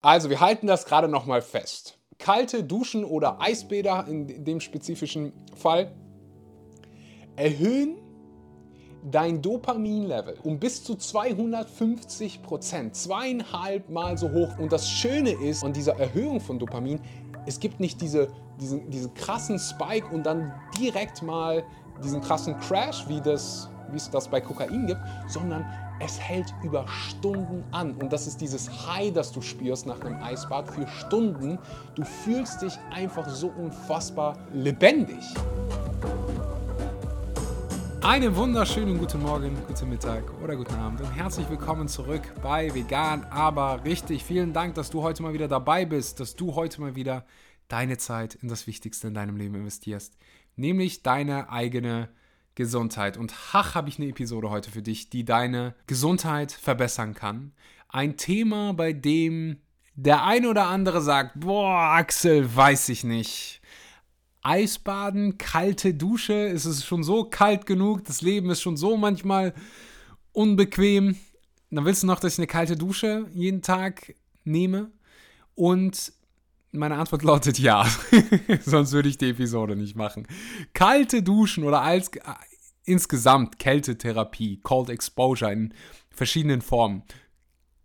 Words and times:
Also, 0.00 0.30
wir 0.30 0.40
halten 0.40 0.66
das 0.66 0.84
gerade 0.84 1.08
nochmal 1.08 1.42
fest. 1.42 1.98
Kalte 2.18 2.64
Duschen 2.64 3.04
oder 3.04 3.40
Eisbäder 3.40 4.06
in 4.08 4.44
dem 4.44 4.60
spezifischen 4.60 5.32
Fall 5.56 5.92
erhöhen 7.36 7.96
dein 9.10 9.40
Dopaminlevel 9.42 10.38
um 10.42 10.58
bis 10.58 10.82
zu 10.82 10.96
250 10.96 12.42
Prozent, 12.42 12.96
zweieinhalb 12.96 13.88
Mal 13.88 14.18
so 14.18 14.30
hoch. 14.30 14.58
Und 14.58 14.72
das 14.72 14.88
Schöne 14.88 15.30
ist 15.30 15.64
an 15.64 15.72
dieser 15.72 15.98
Erhöhung 15.98 16.40
von 16.40 16.58
Dopamin, 16.58 17.00
es 17.46 17.60
gibt 17.60 17.80
nicht 17.80 18.00
diese, 18.00 18.28
diesen, 18.60 18.90
diesen 18.90 19.14
krassen 19.14 19.58
Spike 19.58 20.08
und 20.08 20.24
dann 20.24 20.52
direkt 20.78 21.22
mal 21.22 21.64
diesen 22.02 22.20
krassen 22.20 22.58
Crash, 22.58 23.08
wie, 23.08 23.20
das, 23.20 23.70
wie 23.90 23.96
es 23.96 24.10
das 24.10 24.28
bei 24.28 24.40
Kokain 24.40 24.86
gibt, 24.86 25.00
sondern 25.28 25.64
es 26.00 26.20
hält 26.20 26.54
über 26.62 26.86
Stunden 26.88 27.64
an. 27.72 27.94
Und 27.94 28.12
das 28.12 28.26
ist 28.26 28.40
dieses 28.40 28.86
High, 28.86 29.12
das 29.12 29.32
du 29.32 29.40
spürst 29.40 29.86
nach 29.86 30.00
einem 30.00 30.22
Eisbad 30.22 30.70
für 30.70 30.86
Stunden. 30.86 31.58
Du 31.94 32.04
fühlst 32.04 32.62
dich 32.62 32.78
einfach 32.90 33.28
so 33.28 33.48
unfassbar 33.48 34.38
lebendig. 34.52 35.24
Einen 38.00 38.34
wunderschönen 38.36 38.96
guten 38.98 39.20
Morgen, 39.20 39.56
guten 39.66 39.90
Mittag 39.90 40.22
oder 40.42 40.56
guten 40.56 40.76
Abend 40.76 41.00
und 41.00 41.10
herzlich 41.10 41.50
willkommen 41.50 41.88
zurück 41.88 42.22
bei 42.42 42.72
Vegan, 42.72 43.24
aber 43.24 43.84
richtig. 43.84 44.24
Vielen 44.24 44.54
Dank, 44.54 44.76
dass 44.76 44.88
du 44.88 45.02
heute 45.02 45.22
mal 45.22 45.34
wieder 45.34 45.48
dabei 45.48 45.84
bist, 45.84 46.20
dass 46.20 46.34
du 46.34 46.54
heute 46.54 46.80
mal 46.80 46.94
wieder 46.94 47.26
deine 47.66 47.98
Zeit 47.98 48.36
in 48.36 48.48
das 48.48 48.66
Wichtigste 48.66 49.08
in 49.08 49.14
deinem 49.14 49.36
Leben 49.36 49.56
investierst, 49.56 50.16
nämlich 50.56 51.02
deine 51.02 51.50
eigene 51.50 52.08
Gesundheit. 52.58 53.16
Und 53.16 53.32
ach, 53.52 53.76
habe 53.76 53.88
ich 53.88 53.98
eine 53.98 54.08
Episode 54.08 54.50
heute 54.50 54.72
für 54.72 54.82
dich, 54.82 55.10
die 55.10 55.24
deine 55.24 55.76
Gesundheit 55.86 56.50
verbessern 56.50 57.14
kann. 57.14 57.52
Ein 57.88 58.16
Thema, 58.16 58.74
bei 58.74 58.92
dem 58.92 59.58
der 59.94 60.24
eine 60.24 60.48
oder 60.48 60.66
andere 60.66 61.00
sagt, 61.00 61.38
boah, 61.38 61.94
Axel, 61.94 62.54
weiß 62.54 62.88
ich 62.88 63.04
nicht. 63.04 63.60
Eisbaden, 64.42 65.38
kalte 65.38 65.94
Dusche, 65.94 66.32
ist 66.32 66.64
es 66.64 66.84
schon 66.84 67.04
so 67.04 67.24
kalt 67.24 67.64
genug, 67.64 68.04
das 68.04 68.22
Leben 68.22 68.50
ist 68.50 68.60
schon 68.60 68.76
so 68.76 68.96
manchmal 68.96 69.54
unbequem. 70.32 71.16
Dann 71.70 71.84
willst 71.84 72.02
du 72.02 72.08
noch, 72.08 72.18
dass 72.18 72.34
ich 72.34 72.38
eine 72.40 72.46
kalte 72.48 72.76
Dusche 72.76 73.26
jeden 73.32 73.62
Tag 73.62 74.14
nehme? 74.44 74.90
Und 75.54 76.12
meine 76.72 76.96
Antwort 76.96 77.22
lautet 77.22 77.58
ja. 77.58 77.86
Sonst 78.64 78.92
würde 78.92 79.08
ich 79.08 79.18
die 79.18 79.30
Episode 79.30 79.74
nicht 79.74 79.96
machen. 79.96 80.26
Kalte 80.74 81.22
Duschen 81.22 81.64
oder 81.64 81.82
insgesamt 82.88 83.58
Kältetherapie, 83.58 84.60
Cold 84.62 84.88
Exposure 84.90 85.52
in 85.52 85.74
verschiedenen 86.10 86.62
Formen, 86.62 87.02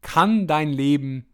kann 0.02 0.48
dein 0.48 0.70
Leben 0.70 1.28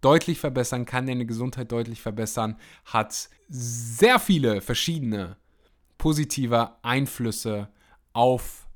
deutlich 0.00 0.38
verbessern, 0.38 0.84
kann 0.84 1.06
deine 1.06 1.26
Gesundheit 1.26 1.72
deutlich 1.72 2.00
verbessern, 2.00 2.56
hat 2.84 3.28
sehr 3.48 4.18
viele 4.18 4.60
verschiedene 4.60 5.36
positive 5.98 6.72
Einflüsse 6.82 7.68
auf 8.12 8.66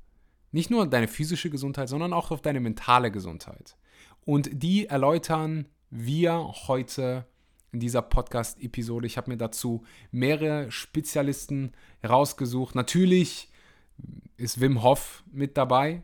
nicht 0.53 0.71
nur 0.71 0.87
deine 0.87 1.07
physische 1.07 1.51
Gesundheit, 1.51 1.89
sondern 1.89 2.13
auch 2.13 2.31
auf 2.31 2.43
deine 2.43 2.61
mentale 2.61 3.11
Gesundheit. 3.11 3.77
Und 4.25 4.51
die 4.53 4.87
erläutern 4.87 5.67
wir 5.91 6.53
heute 6.67 7.27
in 7.73 7.81
dieser 7.81 8.03
Podcast-Episode. 8.03 9.07
Ich 9.07 9.17
habe 9.17 9.31
mir 9.31 9.37
dazu 9.37 9.85
mehrere 10.11 10.71
Spezialisten 10.71 11.73
rausgesucht. 12.07 12.75
Natürlich 12.75 13.50
ist 14.37 14.61
Wim 14.61 14.83
Hof 14.83 15.23
mit 15.31 15.57
dabei, 15.57 16.03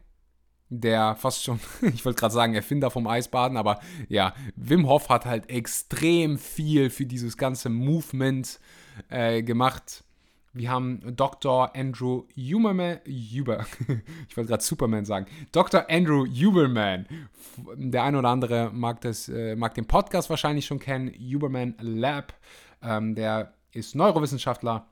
der 0.69 1.17
fast 1.17 1.45
schon, 1.45 1.61
ich 1.83 2.05
wollte 2.05 2.21
gerade 2.21 2.35
sagen, 2.35 2.55
Erfinder 2.55 2.91
vom 2.91 3.07
Eisbaden, 3.07 3.57
aber 3.57 3.81
ja, 4.09 4.35
Wim 4.57 4.89
Hof 4.89 5.09
hat 5.09 5.25
halt 5.25 5.49
extrem 5.51 6.39
viel 6.39 6.91
für 6.91 7.07
dieses 7.07 7.37
ganze 7.37 7.69
Movement 7.69 8.61
äh, 9.09 9.43
gemacht. 9.43 10.05
Wir 10.53 10.71
haben 10.71 11.01
Dr. 11.15 11.77
Andrew 11.77 12.25
Huberman, 12.35 13.01
Huber, 13.07 13.67
ich 14.29 14.37
wollte 14.37 14.49
gerade 14.49 14.63
Superman 14.63 15.05
sagen, 15.05 15.27
Dr. 15.53 15.85
Andrew 15.91 16.27
Huberman. 16.27 17.07
Der 17.75 18.05
eine 18.05 18.19
oder 18.19 18.31
andere 18.31 18.71
mag, 18.73 19.03
das, 19.03 19.29
äh, 19.29 19.55
mag 19.55 19.75
den 19.75 19.87
Podcast 19.87 20.31
wahrscheinlich 20.31 20.65
schon 20.65 20.79
kennen, 20.79 21.13
Huberman 21.13 21.75
Lab. 21.79 22.33
Ähm, 22.83 23.15
der 23.15 23.53
ist 23.73 23.95
Neurowissenschaftler. 23.95 24.87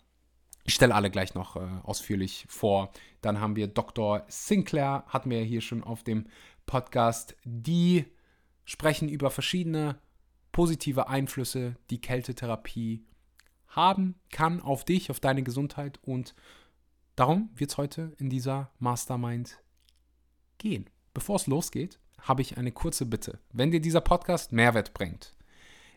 Ich 0.64 0.75
stelle 0.75 0.94
alle 0.94 1.10
gleich 1.10 1.34
noch 1.34 1.56
äh, 1.56 1.60
ausführlich 1.82 2.47
vor. 2.48 2.91
Dann 3.20 3.41
haben 3.41 3.54
wir 3.54 3.69
Dr. 3.69 4.25
Sinclair, 4.28 5.04
hatten 5.08 5.30
wir 5.30 5.42
hier 5.42 5.60
schon 5.60 5.84
auf 5.84 6.02
dem 6.02 6.26
Podcast. 6.66 7.36
Die 7.44 8.06
sprechen 8.64 9.08
über 9.08 9.30
verschiedene 9.30 9.98
positive 10.52 11.08
Einflüsse, 11.08 11.76
die 11.91 12.00
Kältetherapie 12.00 13.04
haben 13.69 14.14
kann 14.30 14.60
auf 14.60 14.84
dich, 14.84 15.10
auf 15.10 15.20
deine 15.20 15.42
Gesundheit 15.42 15.98
und 16.02 16.34
darum 17.16 17.50
wird 17.54 17.70
es 17.70 17.76
heute 17.76 18.12
in 18.19 18.31
dieser 18.31 18.70
Mastermind 18.78 19.60
gehen. 20.58 20.88
Bevor 21.12 21.36
es 21.36 21.46
losgeht, 21.46 21.98
habe 22.20 22.42
ich 22.42 22.56
eine 22.56 22.72
kurze 22.72 23.04
Bitte. 23.04 23.41
Wenn 23.52 23.70
dir 23.70 23.81
dieser 23.81 24.00
Podcast 24.00 24.52
Mehrwert 24.52 24.94
bringt, 24.94 25.34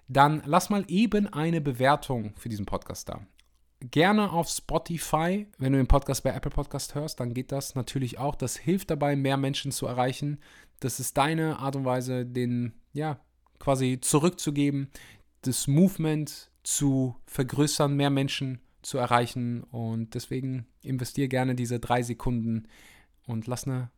dann 0.07 0.41
lass 0.45 0.69
mal 0.69 0.85
eben 0.87 1.27
eine 1.27 1.61
Bewertung 1.61 2.35
für 2.35 2.49
diesen 2.49 2.65
Podcast 2.65 3.09
da. 3.09 3.25
Gerne 3.79 4.31
auf 4.31 4.49
Spotify, 4.49 5.45
wenn 5.59 5.73
du 5.73 5.77
den 5.77 5.87
Podcast 5.87 6.23
bei 6.23 6.31
Apple 6.31 6.49
Podcast 6.49 6.95
hörst, 6.95 7.19
dann 7.19 7.33
geht 7.33 7.51
das 7.51 7.75
natürlich 7.75 8.17
auch. 8.17 8.35
Das 8.35 8.57
hilft 8.57 8.89
dabei, 8.89 9.15
mehr 9.15 9.37
Menschen 9.37 9.71
zu 9.71 9.85
erreichen. 9.85 10.39
Das 10.79 10.99
ist 10.99 11.17
deine 11.17 11.59
Art 11.59 11.75
und 11.75 11.85
Weise, 11.85 12.25
den, 12.25 12.73
ja, 12.93 13.19
quasi 13.59 13.99
zurückzugeben, 14.01 14.89
das 15.43 15.67
Movement 15.67 16.51
zu 16.63 17.15
vergrößern, 17.25 17.95
mehr 17.95 18.09
Menschen 18.09 18.61
zu 18.81 18.97
erreichen. 18.97 19.63
Und 19.63 20.15
deswegen 20.15 20.65
investiere 20.81 21.27
gerne 21.27 21.53
diese 21.53 21.79
drei 21.79 22.01
Sekunden 22.01 22.67
und 23.27 23.45
lass 23.45 23.67
eine 23.67 23.91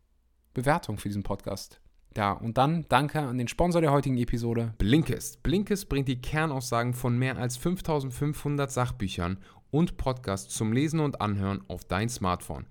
Bewertung 0.54 0.98
für 0.98 1.08
diesen 1.08 1.24
Podcast. 1.24 1.80
Ja, 2.18 2.32
und 2.32 2.58
dann 2.58 2.86
danke 2.90 3.20
an 3.22 3.38
den 3.38 3.48
Sponsor 3.48 3.82
der 3.82 3.92
heutigen 3.92 4.18
Episode. 4.18 4.74
Blinkist. 4.78 5.44
Blinkist 5.44 5.90
bringt 5.90 6.08
die 6.08 6.22
Kernaussagen 6.22 6.94
von 6.94 7.18
mehr 7.18 7.38
als 7.38 7.56
5500 7.58 8.72
Sachbüchern 8.72 9.38
und 9.72 9.98
Podcasts 9.98 10.54
zum 10.54 10.74
Lesen 10.74 11.00
und 11.00 11.22
Anhören 11.22 11.62
auf 11.68 11.86
dein 11.86 12.10
Smartphone. 12.10 12.66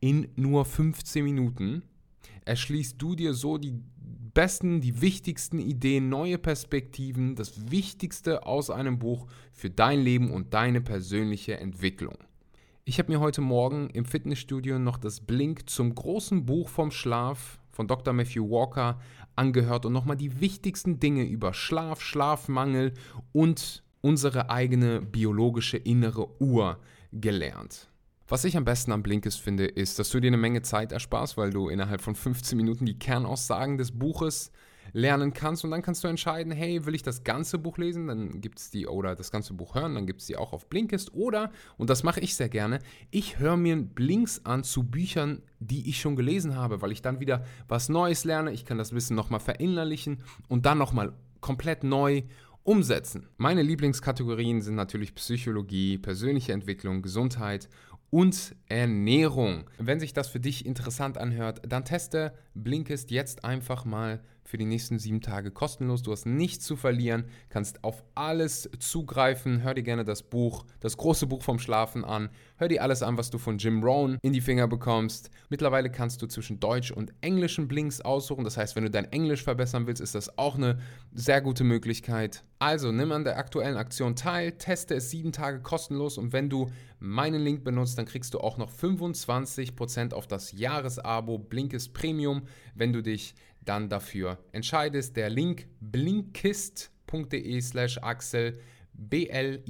In 0.00 0.28
nur 0.36 0.64
15 0.64 1.24
Minuten 1.24 1.82
erschließt 2.44 3.00
du 3.00 3.14
dir 3.14 3.34
so 3.34 3.58
die 3.58 3.74
besten, 4.34 4.80
die 4.80 5.00
wichtigsten 5.00 5.58
Ideen, 5.58 6.08
neue 6.08 6.38
Perspektiven, 6.38 7.34
das 7.34 7.70
Wichtigste 7.70 8.46
aus 8.46 8.70
einem 8.70 8.98
Buch 8.98 9.26
für 9.52 9.70
dein 9.70 10.00
Leben 10.00 10.30
und 10.30 10.54
deine 10.54 10.80
persönliche 10.80 11.58
Entwicklung. 11.58 12.16
Ich 12.84 12.98
habe 12.98 13.12
mir 13.12 13.20
heute 13.20 13.40
Morgen 13.40 13.90
im 13.90 14.04
Fitnessstudio 14.04 14.78
noch 14.78 14.96
das 14.96 15.20
Blink 15.20 15.68
zum 15.68 15.94
großen 15.94 16.46
Buch 16.46 16.68
vom 16.68 16.90
Schlaf 16.90 17.60
von 17.70 17.86
Dr. 17.86 18.12
Matthew 18.12 18.48
Walker 18.50 19.00
angehört 19.36 19.86
und 19.86 19.92
nochmal 19.92 20.16
die 20.16 20.40
wichtigsten 20.40 20.98
Dinge 20.98 21.24
über 21.24 21.52
Schlaf, 21.52 22.00
Schlafmangel 22.00 22.94
und 23.32 23.82
unsere 24.00 24.50
eigene 24.50 25.00
biologische 25.00 25.76
innere 25.76 26.40
Uhr 26.40 26.78
gelernt. 27.12 27.88
Was 28.28 28.44
ich 28.44 28.56
am 28.56 28.64
besten 28.64 28.92
am 28.92 29.02
Blinkist 29.02 29.40
finde, 29.40 29.66
ist, 29.66 29.98
dass 29.98 30.10
du 30.10 30.20
dir 30.20 30.28
eine 30.28 30.36
Menge 30.36 30.62
Zeit 30.62 30.92
ersparst, 30.92 31.36
weil 31.36 31.50
du 31.50 31.68
innerhalb 31.68 32.00
von 32.00 32.14
15 32.14 32.56
Minuten 32.56 32.86
die 32.86 32.98
Kernaussagen 32.98 33.76
des 33.76 33.90
Buches 33.90 34.52
lernen 34.92 35.32
kannst. 35.32 35.64
Und 35.64 35.70
dann 35.70 35.82
kannst 35.82 36.04
du 36.04 36.08
entscheiden, 36.08 36.52
hey, 36.52 36.86
will 36.86 36.94
ich 36.94 37.02
das 37.02 37.24
ganze 37.24 37.58
Buch 37.58 37.78
lesen, 37.78 38.06
dann 38.08 38.40
gibt 38.40 38.58
es 38.58 38.70
die, 38.70 38.86
oder 38.86 39.14
das 39.14 39.30
ganze 39.30 39.54
Buch 39.54 39.74
hören, 39.74 39.94
dann 39.94 40.06
gibt 40.06 40.20
es 40.20 40.26
die 40.26 40.36
auch 40.36 40.52
auf 40.52 40.68
Blinkist 40.68 41.14
oder, 41.14 41.50
und 41.76 41.90
das 41.90 42.02
mache 42.02 42.20
ich 42.20 42.34
sehr 42.34 42.48
gerne, 42.48 42.78
ich 43.10 43.38
höre 43.38 43.56
mir 43.56 43.76
Blinks 43.76 44.44
an 44.44 44.64
zu 44.64 44.84
Büchern, 44.84 45.42
die 45.58 45.88
ich 45.88 46.00
schon 46.00 46.16
gelesen 46.16 46.56
habe, 46.56 46.82
weil 46.82 46.92
ich 46.92 47.02
dann 47.02 47.20
wieder 47.20 47.44
was 47.68 47.88
Neues 47.88 48.24
lerne, 48.24 48.52
ich 48.52 48.64
kann 48.64 48.78
das 48.78 48.92
Wissen 48.92 49.16
nochmal 49.16 49.40
verinnerlichen 49.40 50.22
und 50.48 50.66
dann 50.66 50.78
nochmal 50.78 51.12
komplett 51.40 51.84
neu 51.84 52.22
umsetzen. 52.62 53.28
Meine 53.36 53.62
Lieblingskategorien 53.62 54.62
sind 54.62 54.74
natürlich 54.74 55.14
Psychologie, 55.14 55.98
persönliche 55.98 56.52
Entwicklung, 56.52 57.02
Gesundheit 57.02 57.68
und 58.10 58.54
Ernährung. 58.66 59.70
Wenn 59.78 60.00
sich 60.00 60.12
das 60.12 60.28
für 60.28 60.40
dich 60.40 60.66
interessant 60.66 61.16
anhört, 61.16 61.62
dann 61.66 61.84
teste 61.84 62.34
Blinkist 62.54 63.10
jetzt 63.10 63.44
einfach 63.44 63.84
mal 63.84 64.20
für 64.50 64.58
die 64.58 64.66
nächsten 64.66 64.98
sieben 64.98 65.20
Tage 65.20 65.52
kostenlos. 65.52 66.02
Du 66.02 66.10
hast 66.10 66.26
nichts 66.26 66.66
zu 66.66 66.74
verlieren, 66.74 67.24
kannst 67.48 67.84
auf 67.84 68.02
alles 68.16 68.68
zugreifen. 68.80 69.62
Hör 69.62 69.74
dir 69.74 69.84
gerne 69.84 70.04
das 70.04 70.24
Buch, 70.24 70.64
das 70.80 70.96
große 70.96 71.28
Buch 71.28 71.42
vom 71.42 71.60
Schlafen 71.60 72.04
an. 72.04 72.30
Hör 72.56 72.66
dir 72.66 72.82
alles 72.82 73.02
an, 73.02 73.16
was 73.16 73.30
du 73.30 73.38
von 73.38 73.58
Jim 73.58 73.82
Rohn 73.84 74.18
in 74.22 74.32
die 74.32 74.40
Finger 74.40 74.66
bekommst. 74.66 75.30
Mittlerweile 75.48 75.88
kannst 75.88 76.20
du 76.20 76.26
zwischen 76.26 76.58
Deutsch 76.58 76.90
und 76.90 77.12
englischen 77.20 77.68
Blinks 77.68 78.00
aussuchen. 78.00 78.42
Das 78.42 78.56
heißt, 78.56 78.74
wenn 78.74 78.82
du 78.82 78.90
dein 78.90 79.10
Englisch 79.12 79.44
verbessern 79.44 79.86
willst, 79.86 80.02
ist 80.02 80.16
das 80.16 80.36
auch 80.36 80.56
eine 80.56 80.80
sehr 81.14 81.40
gute 81.40 81.62
Möglichkeit. 81.62 82.42
Also 82.58 82.92
nimm 82.92 83.12
an 83.12 83.24
der 83.24 83.38
aktuellen 83.38 83.76
Aktion 83.76 84.16
teil, 84.16 84.52
teste 84.52 84.96
es 84.96 85.08
sieben 85.08 85.32
Tage 85.32 85.60
kostenlos 85.60 86.18
und 86.18 86.34
wenn 86.34 86.50
du 86.50 86.70
meinen 86.98 87.40
Link 87.42 87.64
benutzt, 87.64 87.96
dann 87.96 88.04
kriegst 88.04 88.34
du 88.34 88.40
auch 88.40 88.58
noch 88.58 88.70
25% 88.70 90.12
auf 90.12 90.26
das 90.26 90.52
Jahresabo 90.52 91.38
Blinkist 91.38 91.94
Premium, 91.94 92.42
wenn 92.74 92.92
du 92.92 93.02
dich 93.02 93.34
dann 93.70 93.88
dafür 93.88 94.38
entscheidest. 94.50 95.16
Der 95.16 95.30
Link 95.30 95.68
blinkist.de 95.80 97.60
slash 97.60 97.98
Axel, 97.98 98.58
B-L-I-N-K-I-S-T.de 98.92 99.62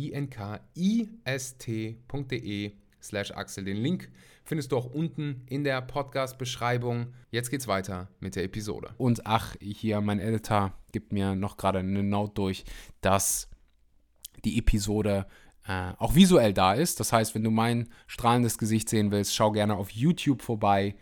slash 3.02 3.30
Axel. 3.32 3.64
Den 3.64 3.76
Link 3.76 4.10
findest 4.42 4.72
du 4.72 4.78
auch 4.78 4.86
unten 4.86 5.42
in 5.50 5.64
der 5.64 5.82
Podcast-Beschreibung. 5.82 7.12
Jetzt 7.30 7.50
geht's 7.50 7.68
weiter 7.68 8.08
mit 8.20 8.36
der 8.36 8.44
Episode. 8.44 8.94
Und 8.96 9.26
ach, 9.26 9.54
hier, 9.60 10.00
mein 10.00 10.18
Editor 10.18 10.72
gibt 10.92 11.12
mir 11.12 11.34
noch 11.34 11.58
gerade 11.58 11.80
eine 11.80 12.02
Note 12.02 12.32
durch, 12.32 12.64
dass 13.02 13.50
die 14.46 14.56
Episode 14.58 15.26
äh, 15.68 15.92
auch 15.98 16.14
visuell 16.14 16.54
da 16.54 16.72
ist. 16.72 17.00
Das 17.00 17.12
heißt, 17.12 17.34
wenn 17.34 17.44
du 17.44 17.50
mein 17.50 17.90
strahlendes 18.06 18.56
Gesicht 18.56 18.88
sehen 18.88 19.10
willst, 19.10 19.34
schau 19.34 19.52
gerne 19.52 19.76
auf 19.76 19.90
YouTube 19.90 20.40
vorbei. 20.40 20.94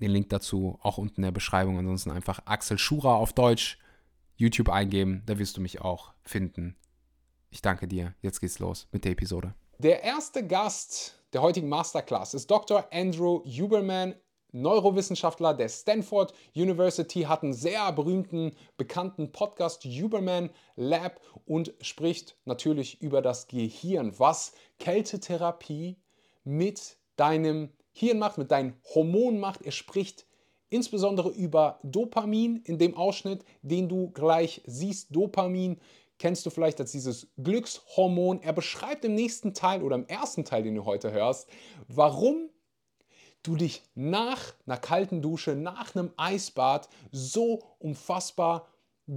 Den 0.00 0.10
Link 0.10 0.28
dazu 0.28 0.78
auch 0.82 0.98
unten 0.98 1.16
in 1.16 1.22
der 1.22 1.32
Beschreibung. 1.32 1.78
Ansonsten 1.78 2.10
einfach 2.10 2.40
Axel 2.44 2.78
Schura 2.78 3.14
auf 3.14 3.32
Deutsch 3.32 3.78
YouTube 4.36 4.68
eingeben, 4.68 5.22
da 5.26 5.38
wirst 5.38 5.56
du 5.56 5.60
mich 5.60 5.80
auch 5.80 6.12
finden. 6.22 6.76
Ich 7.50 7.60
danke 7.60 7.88
dir. 7.88 8.14
Jetzt 8.22 8.40
geht's 8.40 8.60
los 8.60 8.86
mit 8.92 9.04
der 9.04 9.12
Episode. 9.12 9.54
Der 9.78 10.04
erste 10.04 10.46
Gast 10.46 11.18
der 11.32 11.42
heutigen 11.42 11.68
Masterclass 11.68 12.34
ist 12.34 12.50
Dr. 12.50 12.86
Andrew 12.92 13.42
Huberman, 13.44 14.14
Neurowissenschaftler 14.50 15.54
der 15.54 15.68
Stanford 15.68 16.32
University, 16.54 17.22
hat 17.22 17.42
einen 17.42 17.52
sehr 17.52 17.92
berühmten, 17.92 18.52
bekannten 18.76 19.30
Podcast 19.32 19.84
Huberman 19.84 20.50
Lab 20.76 21.20
und 21.44 21.74
spricht 21.80 22.36
natürlich 22.44 23.02
über 23.02 23.20
das 23.20 23.46
Gehirn, 23.46 24.18
was 24.18 24.52
Kältetherapie 24.78 25.96
mit 26.44 26.96
deinem 27.16 27.70
Hirn 27.98 28.20
macht, 28.20 28.38
mit 28.38 28.52
deinen 28.52 28.74
Hormonen 28.94 29.40
macht. 29.40 29.62
Er 29.62 29.72
spricht 29.72 30.24
insbesondere 30.70 31.30
über 31.30 31.80
Dopamin 31.82 32.62
in 32.64 32.78
dem 32.78 32.94
Ausschnitt, 32.94 33.44
den 33.62 33.88
du 33.88 34.10
gleich 34.10 34.62
siehst. 34.66 35.14
Dopamin 35.14 35.80
kennst 36.18 36.46
du 36.46 36.50
vielleicht 36.50 36.78
als 36.78 36.92
dieses 36.92 37.26
Glückshormon. 37.42 38.40
Er 38.40 38.52
beschreibt 38.52 39.04
im 39.04 39.16
nächsten 39.16 39.52
Teil 39.52 39.82
oder 39.82 39.96
im 39.96 40.06
ersten 40.06 40.44
Teil, 40.44 40.62
den 40.62 40.76
du 40.76 40.84
heute 40.84 41.10
hörst, 41.10 41.48
warum 41.88 42.50
du 43.42 43.56
dich 43.56 43.82
nach 43.96 44.54
einer 44.64 44.76
kalten 44.76 45.20
Dusche, 45.20 45.56
nach 45.56 45.96
einem 45.96 46.12
Eisbad 46.16 46.88
so 47.10 47.64
unfassbar 47.80 48.68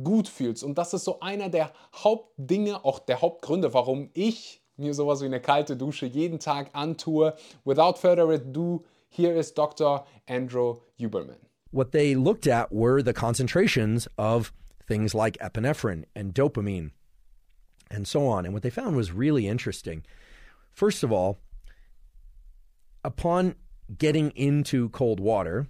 gut 0.04 0.28
fühlst. 0.28 0.64
Und 0.64 0.80
das 0.80 0.96
ist 0.96 1.04
so 1.04 1.20
einer 1.20 1.50
der 1.50 1.72
Hauptdinge, 1.94 2.84
auch 2.84 2.98
der 2.98 3.22
Hauptgründe, 3.22 3.76
warum 3.76 4.10
ich 4.14 4.61
mir 4.82 4.94
sowas 4.94 5.22
wie 5.22 5.28
eine 5.28 5.40
kalte 5.40 5.76
Dusche 5.76 6.08
jeden 6.08 6.40
Tag 6.40 6.70
antue. 6.74 7.34
Without 7.64 7.98
further 7.98 8.32
ado, 8.32 8.84
here 9.10 9.34
is 9.34 9.52
Dr. 9.52 10.04
Andrew 10.28 10.78
Huberman. 11.00 11.38
What 11.72 11.92
they 11.92 12.16
looked 12.16 12.48
at 12.48 12.72
were 12.74 13.02
the 13.02 13.14
concentrations 13.14 14.08
of 14.18 14.52
things 14.88 15.16
like 15.16 15.38
epinephrine 15.38 16.04
and 16.16 16.34
dopamine 16.34 16.92
and 17.90 18.08
so 18.08 18.28
on. 18.28 18.46
And 18.46 18.54
what 18.54 18.64
they 18.64 18.70
found 18.70 18.96
was 18.96 19.12
really 19.12 19.48
interesting. 19.48 20.04
First 20.72 21.04
of 21.04 21.12
all, 21.12 21.40
upon 23.04 23.56
getting 23.98 24.32
into 24.32 24.90
cold 24.90 25.20
water, 25.20 25.68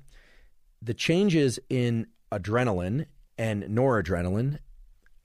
the 0.81 0.93
changes 0.93 1.59
in 1.69 2.07
adrenaline 2.31 3.05
and 3.37 3.63
noradrenaline, 3.63 4.59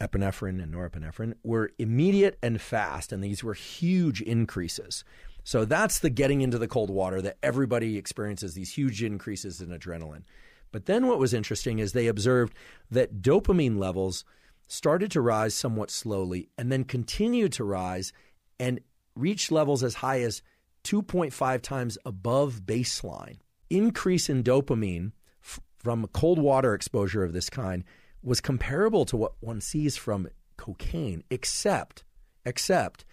epinephrine 0.01 0.63
and 0.63 0.75
norepinephrine, 0.75 1.35
were 1.43 1.71
immediate 1.79 2.39
and 2.43 2.61
fast, 2.61 3.13
and 3.13 3.23
these 3.23 3.43
were 3.43 3.55
huge 3.55 4.21
increases. 4.23 5.05
So 5.45 5.65
that's 5.65 6.01
the 6.01 6.11
getting 6.11 6.41
into 6.41 6.59
the 6.59 6.69
cold 6.69 6.91
water 6.91 7.23
that 7.23 7.39
everybody 7.43 7.97
experiences 7.97 8.55
these 8.55 8.75
huge 8.75 9.03
increases 9.03 9.61
in 9.61 9.69
adrenaline. 9.69 10.25
But 10.73 10.87
then 10.87 11.07
what 11.07 11.19
was 11.19 11.33
interesting 11.33 11.79
is 11.79 11.93
they 11.93 12.09
observed 12.09 12.55
that 12.91 13.23
dopamine 13.23 13.79
levels 13.79 14.25
started 14.69 15.11
to 15.13 15.21
rise 15.21 15.55
somewhat 15.55 15.91
slowly 15.91 16.49
and 16.59 16.73
then 16.73 16.85
continued 16.85 17.53
to 17.53 17.65
rise 17.65 18.13
and 18.59 18.81
reached 19.15 19.53
levels 19.53 19.83
as 19.83 19.95
high 19.95 20.21
as 20.23 20.43
2.5 20.85 21.63
times 21.63 21.99
above 22.05 22.63
baseline. 22.65 23.39
Increase 23.71 24.29
in 24.29 24.43
dopamine 24.43 25.13
f- 25.43 25.61
from 25.79 26.07
cold 26.09 26.39
water 26.39 26.75
exposure 26.75 27.25
of 27.25 27.33
this 27.33 27.51
kind 27.51 27.85
was 28.23 28.41
comparable 28.41 29.05
to 29.07 29.17
what 29.17 29.35
one 29.41 29.61
sees 29.61 29.97
from 29.97 30.29
cocaine, 30.57 31.23
except, 31.31 32.05
except 32.45 33.05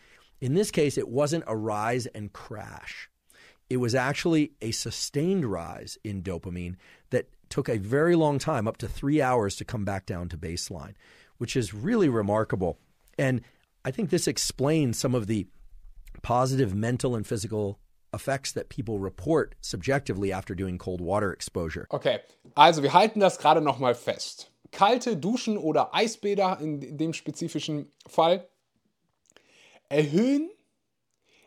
in 0.43 0.55
this 0.55 0.71
case, 0.71 0.97
it 0.97 1.07
wasn't 1.07 1.45
a 1.47 1.55
rise 1.55 2.05
and 2.07 2.33
crash. 2.33 3.09
It 3.69 3.77
was 3.77 3.95
actually 3.95 4.51
a 4.61 4.71
sustained 4.71 5.45
rise 5.45 5.97
in 6.03 6.21
dopamine 6.21 6.75
that 7.11 7.29
took 7.47 7.69
a 7.69 7.77
very 7.77 8.13
long 8.15 8.39
time, 8.39 8.67
up 8.67 8.75
to 8.79 8.87
three 8.89 9.21
hours, 9.21 9.55
to 9.55 9.63
come 9.63 9.85
back 9.85 10.05
down 10.05 10.27
to 10.27 10.37
baseline, 10.37 10.95
which 11.37 11.55
is 11.55 11.73
really 11.73 12.09
remarkable. 12.09 12.77
And 13.17 13.39
I 13.85 13.91
think 13.91 14.09
this 14.09 14.27
explains 14.27 14.97
some 14.97 15.15
of 15.15 15.27
the 15.27 15.47
positive 16.23 16.75
mental 16.75 17.15
and 17.15 17.25
physical 17.25 17.79
effects 18.13 18.51
that 18.51 18.67
people 18.67 18.99
report 18.99 19.55
subjectively 19.61 20.33
after 20.33 20.53
doing 20.53 20.77
cold 20.77 20.99
water 20.99 21.31
exposure. 21.31 21.87
Okay, 21.91 22.19
also 22.57 22.81
wir 22.81 22.91
halten 22.91 23.21
das 23.21 23.37
gerade 23.37 23.61
nochmal 23.61 23.95
fest. 23.95 24.49
Kalte 24.73 25.15
Duschen 25.15 25.57
oder 25.57 25.93
Eisbäder 25.93 26.59
in 26.59 26.97
dem 26.97 27.13
spezifischen 27.13 27.91
Fall 28.07 28.49
erhöhen 29.87 30.49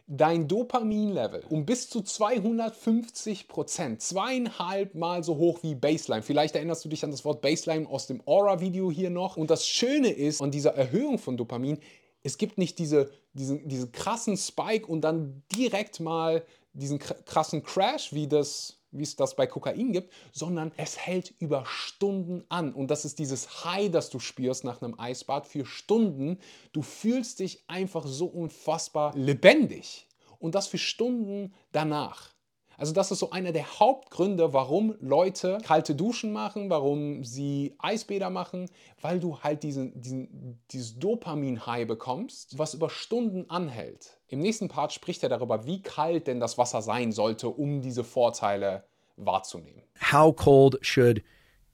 dein 0.06 0.46
Dopaminlevel 0.46 1.44
um 1.50 1.66
bis 1.66 1.90
zu 1.90 2.00
250 2.00 3.48
Prozent, 3.48 4.00
zweieinhalb 4.00 4.94
Mal 4.94 5.24
so 5.24 5.36
hoch 5.36 5.58
wie 5.62 5.74
Baseline. 5.74 6.22
Vielleicht 6.22 6.54
erinnerst 6.54 6.84
du 6.84 6.88
dich 6.88 7.04
an 7.04 7.10
das 7.10 7.24
Wort 7.24 7.42
Baseline 7.42 7.88
aus 7.88 8.06
dem 8.06 8.22
Aura-Video 8.26 8.92
hier 8.92 9.10
noch. 9.10 9.36
Und 9.36 9.50
das 9.50 9.66
Schöne 9.66 10.10
ist 10.10 10.40
an 10.40 10.52
dieser 10.52 10.74
Erhöhung 10.74 11.18
von 11.18 11.36
Dopamin, 11.36 11.80
es 12.22 12.38
gibt 12.38 12.58
nicht 12.58 12.78
diese, 12.78 13.10
diesen, 13.34 13.68
diesen 13.68 13.92
krassen 13.92 14.36
Spike 14.36 14.86
und 14.86 15.02
dann 15.02 15.42
direkt 15.54 16.00
mal 16.00 16.44
diesen 16.72 16.98
krassen 16.98 17.62
Crash, 17.62 18.12
wie 18.12 18.26
das 18.26 18.75
wie 18.90 19.02
es 19.02 19.16
das 19.16 19.36
bei 19.36 19.46
Kokain 19.46 19.92
gibt, 19.92 20.12
sondern 20.32 20.72
es 20.76 20.98
hält 20.98 21.34
über 21.38 21.64
Stunden 21.66 22.44
an. 22.48 22.72
Und 22.72 22.90
das 22.90 23.04
ist 23.04 23.18
dieses 23.18 23.64
High, 23.64 23.90
das 23.90 24.10
du 24.10 24.18
spürst 24.18 24.64
nach 24.64 24.82
einem 24.82 24.98
Eisbad 24.98 25.46
für 25.46 25.66
Stunden. 25.66 26.38
Du 26.72 26.82
fühlst 26.82 27.40
dich 27.40 27.64
einfach 27.68 28.06
so 28.06 28.26
unfassbar 28.26 29.14
lebendig. 29.16 30.06
Und 30.38 30.54
das 30.54 30.66
für 30.66 30.78
Stunden 30.78 31.54
danach. 31.72 32.35
Also 32.78 32.92
das 32.92 33.10
ist 33.10 33.20
so 33.20 33.30
einer 33.30 33.52
der 33.52 33.78
Hauptgründe, 33.78 34.52
warum 34.52 34.96
Leute 35.00 35.58
kalte 35.62 35.94
Duschen 35.94 36.32
machen, 36.32 36.68
warum 36.70 37.24
sie 37.24 37.74
Eisbäder 37.78 38.30
machen, 38.30 38.68
weil 39.00 39.18
du 39.18 39.38
halt 39.40 39.62
diesen, 39.62 40.00
diesen, 40.00 40.60
dieses 40.70 40.98
Dopamin-High 40.98 41.86
bekommst, 41.86 42.58
was 42.58 42.74
über 42.74 42.90
Stunden 42.90 43.48
anhält. 43.48 44.18
Im 44.28 44.40
nächsten 44.40 44.68
Part 44.68 44.92
spricht 44.92 45.22
er 45.22 45.28
darüber, 45.28 45.66
wie 45.66 45.82
kalt 45.82 46.26
denn 46.26 46.40
das 46.40 46.58
Wasser 46.58 46.82
sein 46.82 47.12
sollte, 47.12 47.48
um 47.48 47.80
diese 47.80 48.04
Vorteile 48.04 48.84
wahrzunehmen. 49.16 49.82
How 50.12 50.34
cold 50.34 50.78
should 50.82 51.22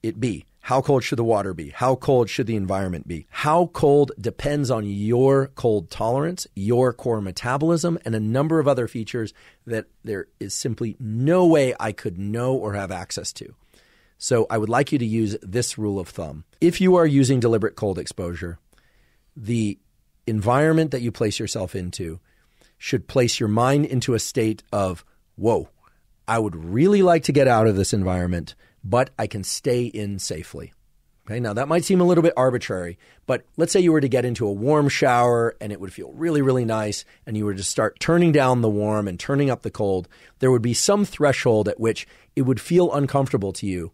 it 0.03 0.21
be? 0.21 0.43
How 0.63 0.81
cold 0.81 1.03
should 1.03 1.19
the 1.19 1.25
water 1.25 1.55
be? 1.55 1.71
How 1.71 1.97
cold 1.97 2.31
should 2.31 2.47
the 2.47 2.55
environment 2.55 3.09
be? 3.09 3.27
How 3.31 3.67
cold 3.67 4.13
depends 4.21 4.71
on 4.71 4.87
your 4.87 5.49
cold 5.49 5.91
tolerance, 5.91 6.47
your 6.55 6.93
core 6.93 7.21
metabolism, 7.21 7.99
and 8.05 8.15
a 8.15 8.21
number 8.21 8.61
of 8.61 8.69
other 8.69 8.87
features 8.87 9.35
that 9.67 9.87
there 10.05 10.29
is 10.39 10.55
simply 10.55 10.97
no 11.01 11.47
way 11.47 11.75
I 11.81 11.91
could 11.91 12.17
know 12.17 12.55
or 12.55 12.75
have 12.75 12.93
access 12.93 13.33
to. 13.35 13.57
So 14.19 14.47
I 14.49 14.59
would 14.59 14.69
like 14.69 14.93
you 14.93 14.99
to 15.01 15.05
use 15.05 15.37
this 15.43 15.77
rule 15.77 15.99
of 15.99 16.09
thumb. 16.09 16.45
If 16.61 16.81
you 16.81 16.95
are 16.95 17.07
using 17.07 17.41
deliberate 17.41 17.75
cold 17.75 17.99
exposure, 17.99 18.61
the 19.37 19.81
environment 20.29 20.93
that 20.93 21.03
you 21.03 21.11
place 21.11 21.41
yourself 21.41 21.75
into 21.75 22.21
should 22.79 23.09
place 23.09 23.41
your 23.41 23.49
mind 23.49 23.87
into 23.87 24.15
a 24.15 24.21
state 24.21 24.63
of, 24.73 25.05
whoa, 25.35 25.71
I 26.29 26.39
would 26.39 26.55
really 26.55 27.03
like 27.03 27.25
to 27.25 27.33
get 27.33 27.49
out 27.49 27.67
of 27.67 27.75
this 27.75 27.93
environment 27.93 28.55
but 28.85 29.11
I 29.19 29.27
can 29.27 29.45
stay 29.45 29.85
in 29.85 30.19
safely. 30.19 30.73
Okay, 31.27 31.39
now 31.39 31.53
that 31.53 31.69
might 31.69 31.85
seem 31.85 32.01
a 32.01 32.05
little 32.05 32.23
bit 32.23 32.33
arbitrary, 32.37 32.99
but 33.27 33.45
let's 33.57 33.73
say 33.73 33.79
you 33.79 33.93
were 33.93 34.01
to 34.01 34.09
get 34.09 34.25
into 34.25 34.47
a 34.47 34.53
warm 34.53 34.89
shower 34.89 35.57
and 35.61 35.71
it 35.71 35.81
would 35.81 35.93
feel 35.93 36.13
really, 36.13 36.43
really 36.43 36.65
nice, 36.65 37.05
and 37.27 37.37
you 37.37 37.45
were 37.45 37.55
to 37.55 37.63
start 37.63 38.01
turning 38.01 38.33
down 38.33 38.61
the 38.61 38.69
warm 38.69 39.07
and 39.07 39.21
turning 39.21 39.49
up 39.49 39.63
the 39.63 39.71
cold, 39.71 40.09
there 40.41 40.51
would 40.51 40.63
be 40.63 40.75
some 40.75 41.05
threshold 41.05 41.69
at 41.69 41.79
which 41.79 42.09
it 42.35 42.43
would 42.43 42.61
feel 42.61 42.93
uncomfortable 42.93 43.53
to 43.53 43.67
you. 43.67 43.93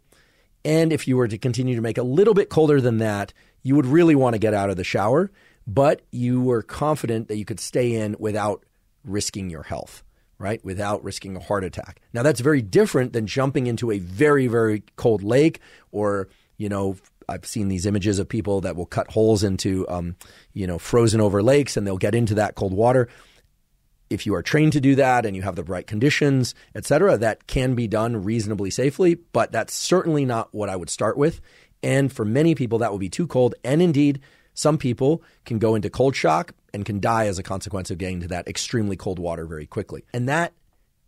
And 0.64 0.90
if 0.90 1.06
you 1.06 1.18
were 1.18 1.28
to 1.28 1.36
continue 1.36 1.76
to 1.76 1.82
make 1.82 1.98
a 1.98 2.02
little 2.02 2.34
bit 2.34 2.48
colder 2.48 2.80
than 2.80 2.96
that, 2.98 3.34
you 3.62 3.76
would 3.76 3.86
really 3.86 4.14
want 4.14 4.32
to 4.32 4.38
get 4.38 4.54
out 4.54 4.70
of 4.70 4.76
the 4.76 4.84
shower, 4.84 5.30
but 5.66 6.00
you 6.10 6.40
were 6.40 6.62
confident 6.62 7.28
that 7.28 7.36
you 7.36 7.44
could 7.44 7.60
stay 7.60 7.94
in 7.94 8.16
without 8.18 8.64
risking 9.04 9.50
your 9.50 9.64
health 9.64 10.02
right, 10.38 10.64
without 10.64 11.02
risking 11.02 11.36
a 11.36 11.40
heart 11.40 11.64
attack. 11.64 12.00
Now, 12.12 12.22
that's 12.22 12.40
very 12.40 12.62
different 12.62 13.12
than 13.12 13.26
jumping 13.26 13.66
into 13.66 13.90
a 13.90 13.98
very, 13.98 14.46
very 14.46 14.84
cold 14.96 15.22
lake 15.22 15.60
or, 15.90 16.28
you 16.56 16.68
know, 16.68 16.96
I've 17.28 17.44
seen 17.44 17.68
these 17.68 17.84
images 17.84 18.18
of 18.18 18.28
people 18.28 18.62
that 18.62 18.74
will 18.74 18.86
cut 18.86 19.10
holes 19.10 19.44
into, 19.44 19.86
um, 19.88 20.16
you 20.54 20.66
know, 20.66 20.78
frozen 20.78 21.20
over 21.20 21.42
lakes 21.42 21.76
and 21.76 21.86
they'll 21.86 21.98
get 21.98 22.14
into 22.14 22.34
that 22.36 22.54
cold 22.54 22.72
water. 22.72 23.08
If 24.08 24.24
you 24.24 24.34
are 24.34 24.42
trained 24.42 24.72
to 24.72 24.80
do 24.80 24.94
that 24.94 25.26
and 25.26 25.36
you 25.36 25.42
have 25.42 25.56
the 25.56 25.64
right 25.64 25.86
conditions, 25.86 26.54
et 26.74 26.86
cetera, 26.86 27.18
that 27.18 27.46
can 27.46 27.74
be 27.74 27.86
done 27.86 28.24
reasonably 28.24 28.70
safely, 28.70 29.16
but 29.16 29.52
that's 29.52 29.74
certainly 29.74 30.24
not 30.24 30.48
what 30.54 30.70
I 30.70 30.76
would 30.76 30.88
start 30.88 31.18
with. 31.18 31.42
And 31.82 32.10
for 32.10 32.24
many 32.24 32.54
people, 32.54 32.78
that 32.78 32.90
will 32.90 32.98
be 32.98 33.10
too 33.10 33.26
cold. 33.26 33.54
And 33.62 33.82
indeed, 33.82 34.20
Some 34.58 34.76
people 34.76 35.22
can 35.44 35.60
go 35.60 35.76
into 35.76 35.88
cold 35.88 36.16
shock 36.16 36.52
and 36.72 36.84
can 36.84 37.00
die 37.00 37.26
as 37.26 37.38
a 37.38 37.42
consequence 37.42 37.90
of 37.90 37.98
getting 37.98 38.20
to 38.20 38.28
that 38.28 38.48
extremely 38.48 38.96
cold 38.96 39.18
water 39.18 39.46
very 39.46 39.66
quickly. 39.66 40.04
And 40.12 40.28
that 40.28 40.52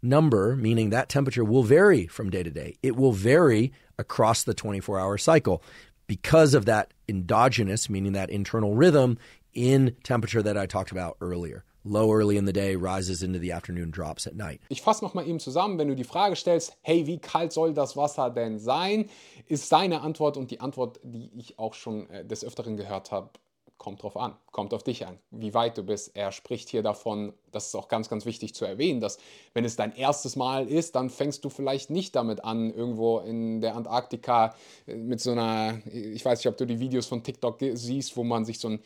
number, 0.02 0.56
meaning 0.56 0.90
that 0.90 1.08
temperature, 1.08 1.44
will 1.44 1.62
vary 1.62 2.06
from 2.06 2.30
day 2.30 2.42
to 2.42 2.50
day. 2.50 2.76
It 2.82 2.96
will 2.96 3.12
vary 3.12 3.72
across 3.98 4.44
the 4.44 4.54
24 4.54 4.98
hour 4.98 5.18
cycle 5.18 5.62
because 6.06 6.54
of 6.54 6.64
that 6.66 6.92
endogenous, 7.08 7.88
meaning 7.88 8.12
that 8.12 8.30
internal 8.30 8.74
rhythm 8.74 9.18
in 9.52 9.96
temperature 10.02 10.42
that 10.42 10.56
I 10.56 10.66
talked 10.66 10.90
about 10.90 11.16
earlier. 11.20 11.64
Low 11.82 12.12
early 12.12 12.36
in 12.36 12.44
the 12.44 12.52
day, 12.52 12.76
rises 12.76 13.22
into 13.22 13.38
the 13.38 13.52
afternoon, 13.52 13.90
drops 13.90 14.26
at 14.26 14.36
night. 14.36 14.60
Ich 14.68 14.82
fasse 14.82 15.00
nochmal 15.02 15.26
eben 15.26 15.40
zusammen, 15.40 15.78
wenn 15.78 15.88
du 15.88 15.94
die 15.94 16.04
Frage 16.04 16.36
stellst, 16.36 16.72
hey, 16.82 17.06
wie 17.06 17.18
kalt 17.18 17.54
soll 17.54 17.72
das 17.72 17.96
Wasser 17.96 18.28
denn 18.28 18.58
sein, 18.58 19.08
ist 19.46 19.72
deine 19.72 20.02
Antwort 20.02 20.36
und 20.36 20.50
die 20.50 20.60
Antwort, 20.60 21.00
die 21.02 21.30
ich 21.38 21.58
auch 21.58 21.72
schon 21.72 22.10
äh, 22.10 22.22
des 22.22 22.44
Öfteren 22.44 22.76
gehört 22.76 23.12
habe, 23.12 23.30
kommt 23.80 24.02
drauf 24.02 24.18
an, 24.18 24.36
kommt 24.52 24.74
auf 24.74 24.82
dich 24.82 25.06
an, 25.06 25.18
wie 25.30 25.54
weit 25.54 25.78
du 25.78 25.82
bist. 25.82 26.14
Er 26.14 26.32
spricht 26.32 26.68
hier 26.68 26.82
davon, 26.82 27.32
das 27.50 27.68
ist 27.68 27.74
auch 27.74 27.88
ganz, 27.88 28.10
ganz 28.10 28.26
wichtig 28.26 28.54
zu 28.54 28.66
erwähnen, 28.66 29.00
dass 29.00 29.18
wenn 29.54 29.64
es 29.64 29.74
dein 29.74 29.96
erstes 29.96 30.36
Mal 30.36 30.68
ist, 30.68 30.96
dann 30.96 31.08
fängst 31.08 31.46
du 31.46 31.48
vielleicht 31.48 31.88
nicht 31.88 32.14
damit 32.14 32.44
an, 32.44 32.72
irgendwo 32.74 33.20
in 33.20 33.62
der 33.62 33.74
Antarktika 33.74 34.54
äh, 34.86 34.96
mit 34.96 35.22
so 35.22 35.32
einer, 35.32 35.80
ich 35.86 36.22
weiß 36.22 36.40
nicht, 36.40 36.48
ob 36.48 36.58
du 36.58 36.66
die 36.66 36.78
Videos 36.78 37.06
von 37.06 37.22
TikTok 37.22 37.58
siehst, 37.72 38.18
wo 38.18 38.22
man 38.22 38.44
sich 38.44 38.60
so 38.60 38.68
ein 38.68 38.80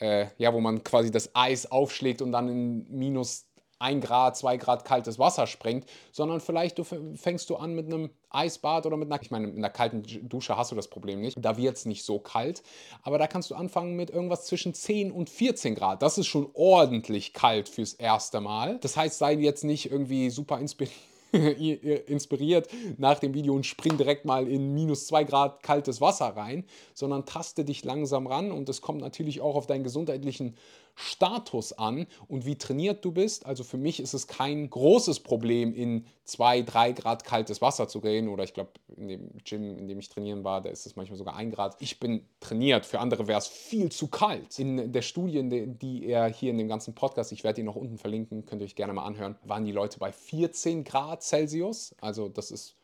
äh, 0.00 0.26
ja, 0.38 0.52
wo 0.52 0.60
man 0.60 0.82
quasi 0.82 1.10
das 1.10 1.30
Eis 1.34 1.70
aufschlägt 1.70 2.22
und 2.22 2.32
dann 2.32 2.48
in 2.48 2.86
minus 2.90 3.46
1 3.80 4.04
Grad, 4.04 4.36
2 4.36 4.56
Grad 4.58 4.84
kaltes 4.84 5.18
Wasser 5.18 5.46
springt, 5.46 5.86
sondern 6.12 6.40
vielleicht 6.40 6.78
du 6.78 6.84
fängst 6.84 7.50
du 7.50 7.56
an 7.56 7.74
mit 7.74 7.86
einem 7.86 8.10
Eisbad 8.30 8.86
oder 8.86 8.96
mit 8.96 9.10
einer, 9.10 9.20
ich 9.20 9.30
meine, 9.30 9.48
in 9.48 9.58
einer 9.58 9.70
kalten 9.70 10.02
Dusche 10.28 10.56
hast 10.56 10.70
du 10.70 10.76
das 10.76 10.88
Problem 10.88 11.20
nicht, 11.20 11.36
da 11.40 11.56
wird 11.56 11.76
es 11.76 11.86
nicht 11.86 12.04
so 12.04 12.18
kalt, 12.18 12.62
aber 13.02 13.18
da 13.18 13.26
kannst 13.26 13.50
du 13.50 13.54
anfangen 13.54 13.96
mit 13.96 14.10
irgendwas 14.10 14.46
zwischen 14.46 14.74
10 14.74 15.10
und 15.10 15.30
14 15.30 15.74
Grad. 15.74 16.02
Das 16.02 16.18
ist 16.18 16.26
schon 16.26 16.48
ordentlich 16.54 17.32
kalt 17.32 17.68
fürs 17.68 17.94
erste 17.94 18.40
Mal. 18.40 18.78
Das 18.80 18.96
heißt, 18.96 19.18
sei 19.18 19.34
jetzt 19.34 19.64
nicht 19.64 19.90
irgendwie 19.90 20.30
super 20.30 20.58
inspiriert 20.58 20.94
inspiriert 22.06 22.68
nach 22.98 23.18
dem 23.18 23.34
Video 23.34 23.54
und 23.54 23.64
spring 23.64 23.96
direkt 23.96 24.24
mal 24.24 24.48
in 24.48 24.74
minus 24.74 25.06
2 25.06 25.24
Grad 25.24 25.62
kaltes 25.62 26.00
Wasser 26.00 26.36
rein, 26.36 26.64
sondern 26.94 27.26
taste 27.26 27.64
dich 27.64 27.84
langsam 27.84 28.26
ran 28.26 28.50
und 28.50 28.68
es 28.68 28.80
kommt 28.80 29.00
natürlich 29.00 29.40
auch 29.40 29.54
auf 29.54 29.66
deinen 29.66 29.84
gesundheitlichen 29.84 30.56
Status 30.94 31.72
an 31.72 32.06
und 32.28 32.46
wie 32.46 32.56
trainiert 32.56 33.04
du 33.04 33.12
bist. 33.12 33.46
Also 33.46 33.64
für 33.64 33.76
mich 33.76 34.00
ist 34.00 34.14
es 34.14 34.26
kein 34.26 34.68
großes 34.68 35.20
Problem, 35.20 35.74
in 35.74 36.06
2, 36.24 36.62
3 36.62 36.92
Grad 36.92 37.24
kaltes 37.24 37.60
Wasser 37.60 37.88
zu 37.88 38.00
gehen. 38.00 38.28
Oder 38.28 38.44
ich 38.44 38.54
glaube, 38.54 38.70
in 38.96 39.08
dem 39.08 39.30
Gym, 39.44 39.78
in 39.78 39.88
dem 39.88 39.98
ich 39.98 40.08
trainieren 40.08 40.44
war, 40.44 40.60
da 40.60 40.70
ist 40.70 40.86
es 40.86 40.96
manchmal 40.96 41.16
sogar 41.16 41.36
1 41.36 41.54
Grad. 41.54 41.76
Ich 41.80 42.00
bin 42.00 42.26
trainiert. 42.40 42.86
Für 42.86 43.00
andere 43.00 43.26
wäre 43.26 43.38
es 43.38 43.46
viel 43.46 43.90
zu 43.90 44.08
kalt. 44.08 44.58
In 44.58 44.92
der 44.92 45.02
Studie, 45.02 45.42
die 45.80 46.06
er 46.06 46.28
hier 46.28 46.50
in 46.50 46.58
dem 46.58 46.68
ganzen 46.68 46.94
Podcast, 46.94 47.32
ich 47.32 47.44
werde 47.44 47.60
ihn 47.60 47.66
noch 47.66 47.76
unten 47.76 47.98
verlinken, 47.98 48.46
könnt 48.46 48.62
ihr 48.62 48.66
euch 48.66 48.76
gerne 48.76 48.92
mal 48.92 49.04
anhören, 49.04 49.36
waren 49.44 49.64
die 49.64 49.72
Leute 49.72 49.98
bei 49.98 50.12
14 50.12 50.84
Grad 50.84 51.22
Celsius. 51.22 51.94
Also 52.00 52.28
das 52.28 52.50
ist 52.50 52.76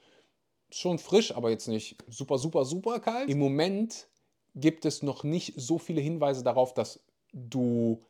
schon 0.71 0.99
frisch, 0.99 1.35
aber 1.35 1.51
jetzt 1.51 1.69
nicht 1.69 1.97
super, 2.09 2.39
super, 2.39 2.65
super 2.65 3.01
kalt. 3.01 3.29
Im 3.29 3.39
Moment 3.39 4.09
gibt 4.55 4.85
es 4.85 5.03
noch 5.03 5.23
nicht 5.23 5.55
so 5.57 5.79
viele 5.79 6.01
Hinweise 6.01 6.43
darauf, 6.43 6.75
dass 6.75 7.01
du 7.37 8.01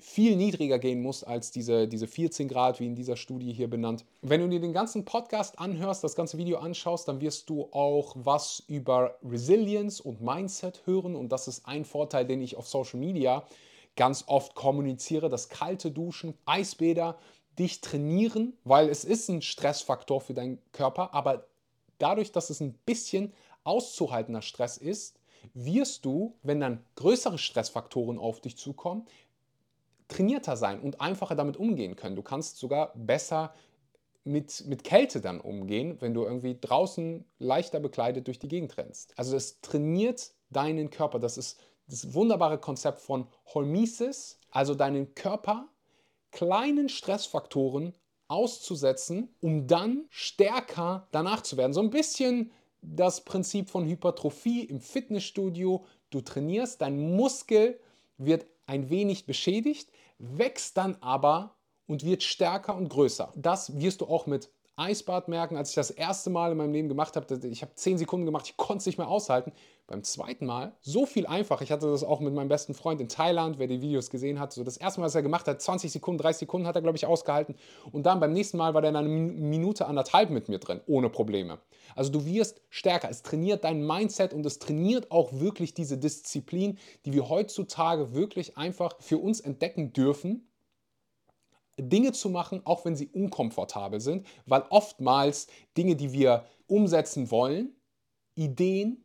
viel 0.00 0.36
niedriger 0.36 0.78
gehen 0.78 1.02
musst 1.02 1.26
als 1.26 1.50
diese, 1.50 1.88
diese 1.88 2.06
14 2.06 2.46
Grad, 2.46 2.78
wie 2.78 2.86
in 2.86 2.94
dieser 2.94 3.16
Studie 3.16 3.52
hier 3.52 3.68
benannt. 3.68 4.04
Wenn 4.22 4.40
du 4.40 4.48
dir 4.48 4.60
den 4.60 4.72
ganzen 4.72 5.04
Podcast 5.04 5.58
anhörst, 5.58 6.04
das 6.04 6.14
ganze 6.14 6.38
Video 6.38 6.58
anschaust, 6.58 7.08
dann 7.08 7.20
wirst 7.20 7.50
du 7.50 7.68
auch 7.72 8.14
was 8.16 8.62
über 8.68 9.18
Resilience 9.24 10.00
und 10.00 10.20
Mindset 10.20 10.86
hören. 10.86 11.16
Und 11.16 11.32
das 11.32 11.48
ist 11.48 11.66
ein 11.66 11.84
Vorteil, 11.84 12.26
den 12.26 12.40
ich 12.40 12.56
auf 12.56 12.68
Social 12.68 13.00
Media 13.00 13.44
ganz 13.96 14.24
oft 14.28 14.54
kommuniziere, 14.54 15.28
dass 15.28 15.48
kalte 15.48 15.90
Duschen, 15.90 16.34
Eisbäder 16.46 17.18
dich 17.58 17.80
trainieren, 17.80 18.56
weil 18.62 18.88
es 18.88 19.04
ist 19.04 19.28
ein 19.28 19.42
Stressfaktor 19.42 20.20
für 20.20 20.34
deinen 20.34 20.58
Körper, 20.70 21.12
aber 21.12 21.48
dadurch, 21.98 22.30
dass 22.30 22.50
es 22.50 22.60
ein 22.60 22.74
bisschen 22.86 23.32
auszuhaltender 23.64 24.42
Stress 24.42 24.76
ist, 24.76 25.17
wirst 25.54 26.04
du, 26.04 26.34
wenn 26.42 26.60
dann 26.60 26.84
größere 26.96 27.38
Stressfaktoren 27.38 28.18
auf 28.18 28.40
dich 28.40 28.56
zukommen, 28.56 29.06
trainierter 30.08 30.56
sein 30.56 30.80
und 30.80 31.00
einfacher 31.00 31.34
damit 31.34 31.56
umgehen 31.56 31.96
können. 31.96 32.16
Du 32.16 32.22
kannst 32.22 32.58
sogar 32.58 32.92
besser 32.94 33.54
mit, 34.24 34.64
mit 34.66 34.84
Kälte 34.84 35.20
dann 35.20 35.40
umgehen, 35.40 35.96
wenn 36.00 36.14
du 36.14 36.24
irgendwie 36.24 36.58
draußen 36.60 37.24
leichter 37.38 37.80
bekleidet 37.80 38.26
durch 38.26 38.38
die 38.38 38.48
Gegend 38.48 38.76
rennst. 38.76 39.18
Also 39.18 39.36
es 39.36 39.60
trainiert 39.60 40.32
deinen 40.50 40.90
Körper. 40.90 41.18
Das 41.18 41.38
ist 41.38 41.58
das 41.88 42.14
wunderbare 42.14 42.58
Konzept 42.58 43.00
von 43.00 43.26
Hormesis, 43.54 44.38
also 44.50 44.74
deinen 44.74 45.14
Körper 45.14 45.68
kleinen 46.30 46.88
Stressfaktoren 46.88 47.94
auszusetzen, 48.28 49.34
um 49.40 49.66
dann 49.66 50.04
stärker 50.10 51.06
danach 51.10 51.42
zu 51.42 51.56
werden. 51.56 51.72
So 51.72 51.80
ein 51.80 51.90
bisschen 51.90 52.52
das 52.82 53.24
Prinzip 53.24 53.70
von 53.70 53.86
Hypertrophie 53.86 54.64
im 54.64 54.80
Fitnessstudio. 54.80 55.84
Du 56.10 56.20
trainierst, 56.20 56.80
dein 56.80 57.16
Muskel 57.16 57.80
wird 58.16 58.46
ein 58.66 58.90
wenig 58.90 59.26
beschädigt, 59.26 59.90
wächst 60.18 60.76
dann 60.76 60.96
aber 61.00 61.56
und 61.86 62.04
wird 62.04 62.22
stärker 62.22 62.76
und 62.76 62.88
größer. 62.88 63.32
Das 63.36 63.80
wirst 63.80 64.00
du 64.00 64.06
auch 64.06 64.26
mit 64.26 64.50
Eisbad 64.78 65.28
merken, 65.28 65.56
als 65.56 65.70
ich 65.70 65.74
das 65.74 65.90
erste 65.90 66.30
Mal 66.30 66.52
in 66.52 66.58
meinem 66.58 66.72
Leben 66.72 66.88
gemacht 66.88 67.16
habe. 67.16 67.48
Ich 67.48 67.62
habe 67.62 67.74
10 67.74 67.98
Sekunden 67.98 68.26
gemacht, 68.26 68.46
ich 68.48 68.56
konnte 68.56 68.78
es 68.78 68.86
nicht 68.86 68.98
mehr 68.98 69.08
aushalten. 69.08 69.52
Beim 69.86 70.04
zweiten 70.04 70.44
Mal 70.44 70.72
so 70.82 71.06
viel 71.06 71.26
einfacher. 71.26 71.62
Ich 71.62 71.72
hatte 71.72 71.90
das 71.90 72.04
auch 72.04 72.20
mit 72.20 72.34
meinem 72.34 72.48
besten 72.48 72.74
Freund 72.74 73.00
in 73.00 73.08
Thailand, 73.08 73.58
wer 73.58 73.66
die 73.66 73.80
Videos 73.80 74.10
gesehen 74.10 74.38
hat. 74.38 74.52
So 74.52 74.62
das 74.62 74.76
erste 74.76 75.00
Mal, 75.00 75.06
was 75.06 75.14
er 75.14 75.22
gemacht 75.22 75.48
hat, 75.48 75.62
20 75.62 75.90
Sekunden, 75.90 76.20
30 76.22 76.40
Sekunden 76.40 76.66
hat 76.66 76.76
er, 76.76 76.82
glaube 76.82 76.96
ich, 76.96 77.06
ausgehalten. 77.06 77.56
Und 77.90 78.04
dann 78.04 78.20
beim 78.20 78.32
nächsten 78.32 78.58
Mal 78.58 78.74
war 78.74 78.82
der 78.82 78.90
in 78.90 78.96
einer 78.96 79.08
Minute, 79.08 79.86
anderthalb 79.86 80.30
mit 80.30 80.48
mir 80.48 80.58
drin, 80.58 80.80
ohne 80.86 81.08
Probleme. 81.08 81.58
Also 81.96 82.12
du 82.12 82.26
wirst 82.26 82.60
stärker. 82.68 83.08
Es 83.10 83.22
trainiert 83.22 83.64
dein 83.64 83.84
Mindset 83.84 84.34
und 84.34 84.44
es 84.44 84.58
trainiert 84.58 85.10
auch 85.10 85.32
wirklich 85.32 85.74
diese 85.74 85.96
Disziplin, 85.96 86.78
die 87.06 87.14
wir 87.14 87.28
heutzutage 87.28 88.14
wirklich 88.14 88.58
einfach 88.58 88.94
für 89.00 89.18
uns 89.18 89.40
entdecken 89.40 89.92
dürfen 89.92 90.47
Dinge 91.78 92.12
zu 92.12 92.28
machen, 92.28 92.62
auch 92.64 92.84
wenn 92.84 92.96
sie 92.96 93.08
unkomfortabel 93.08 94.00
sind, 94.00 94.26
weil 94.46 94.64
oftmals 94.70 95.46
Dinge, 95.76 95.96
die 95.96 96.12
wir 96.12 96.44
umsetzen 96.66 97.30
wollen, 97.30 97.74
Ideen, 98.34 99.04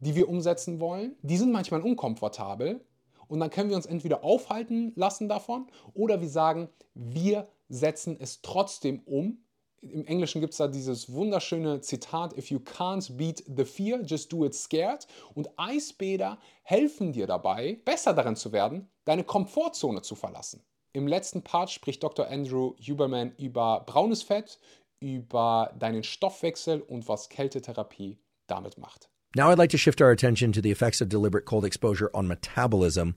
die 0.00 0.14
wir 0.14 0.28
umsetzen 0.28 0.80
wollen, 0.80 1.16
die 1.22 1.36
sind 1.36 1.52
manchmal 1.52 1.82
unkomfortabel 1.82 2.84
und 3.26 3.40
dann 3.40 3.50
können 3.50 3.70
wir 3.70 3.76
uns 3.76 3.86
entweder 3.86 4.24
aufhalten 4.24 4.92
lassen 4.96 5.28
davon 5.28 5.66
oder 5.94 6.20
wir 6.20 6.28
sagen, 6.28 6.68
wir 6.94 7.48
setzen 7.68 8.16
es 8.18 8.42
trotzdem 8.42 9.00
um. 9.04 9.44
Im 9.80 10.06
Englischen 10.06 10.40
gibt 10.40 10.54
es 10.54 10.58
da 10.58 10.66
dieses 10.66 11.12
wunderschöne 11.12 11.80
Zitat, 11.80 12.36
if 12.36 12.50
you 12.50 12.58
can't 12.58 13.16
beat 13.16 13.44
the 13.46 13.64
fear, 13.64 14.02
just 14.02 14.32
do 14.32 14.44
it 14.44 14.54
scared. 14.54 15.06
Und 15.34 15.50
Eisbäder 15.56 16.38
helfen 16.62 17.12
dir 17.12 17.26
dabei, 17.26 17.80
besser 17.84 18.12
darin 18.12 18.34
zu 18.34 18.50
werden, 18.52 18.90
deine 19.04 19.22
Komfortzone 19.22 20.02
zu 20.02 20.16
verlassen. 20.16 20.64
Im 20.92 21.06
letzten 21.06 21.42
Part 21.42 21.70
spricht 21.70 22.02
Dr. 22.02 22.28
Andrew 22.28 22.74
Huberman 22.80 23.32
über 23.38 23.84
braunes 23.86 24.22
Fett, 24.22 24.58
über 25.00 25.74
deinen 25.78 26.02
Stoffwechsel 26.02 26.80
und 26.80 27.08
was 27.08 27.28
Kältetherapie 27.28 28.18
damit 28.46 28.78
macht. 28.78 29.08
Now 29.36 29.50
I'd 29.50 29.58
like 29.58 29.70
to 29.70 29.78
shift 29.78 30.00
our 30.00 30.10
attention 30.10 30.52
to 30.52 30.62
the 30.62 30.70
effects 30.70 31.00
of 31.00 31.08
deliberate 31.08 31.44
cold 31.44 31.64
exposure 31.64 32.10
on 32.14 32.26
metabolism. 32.26 33.14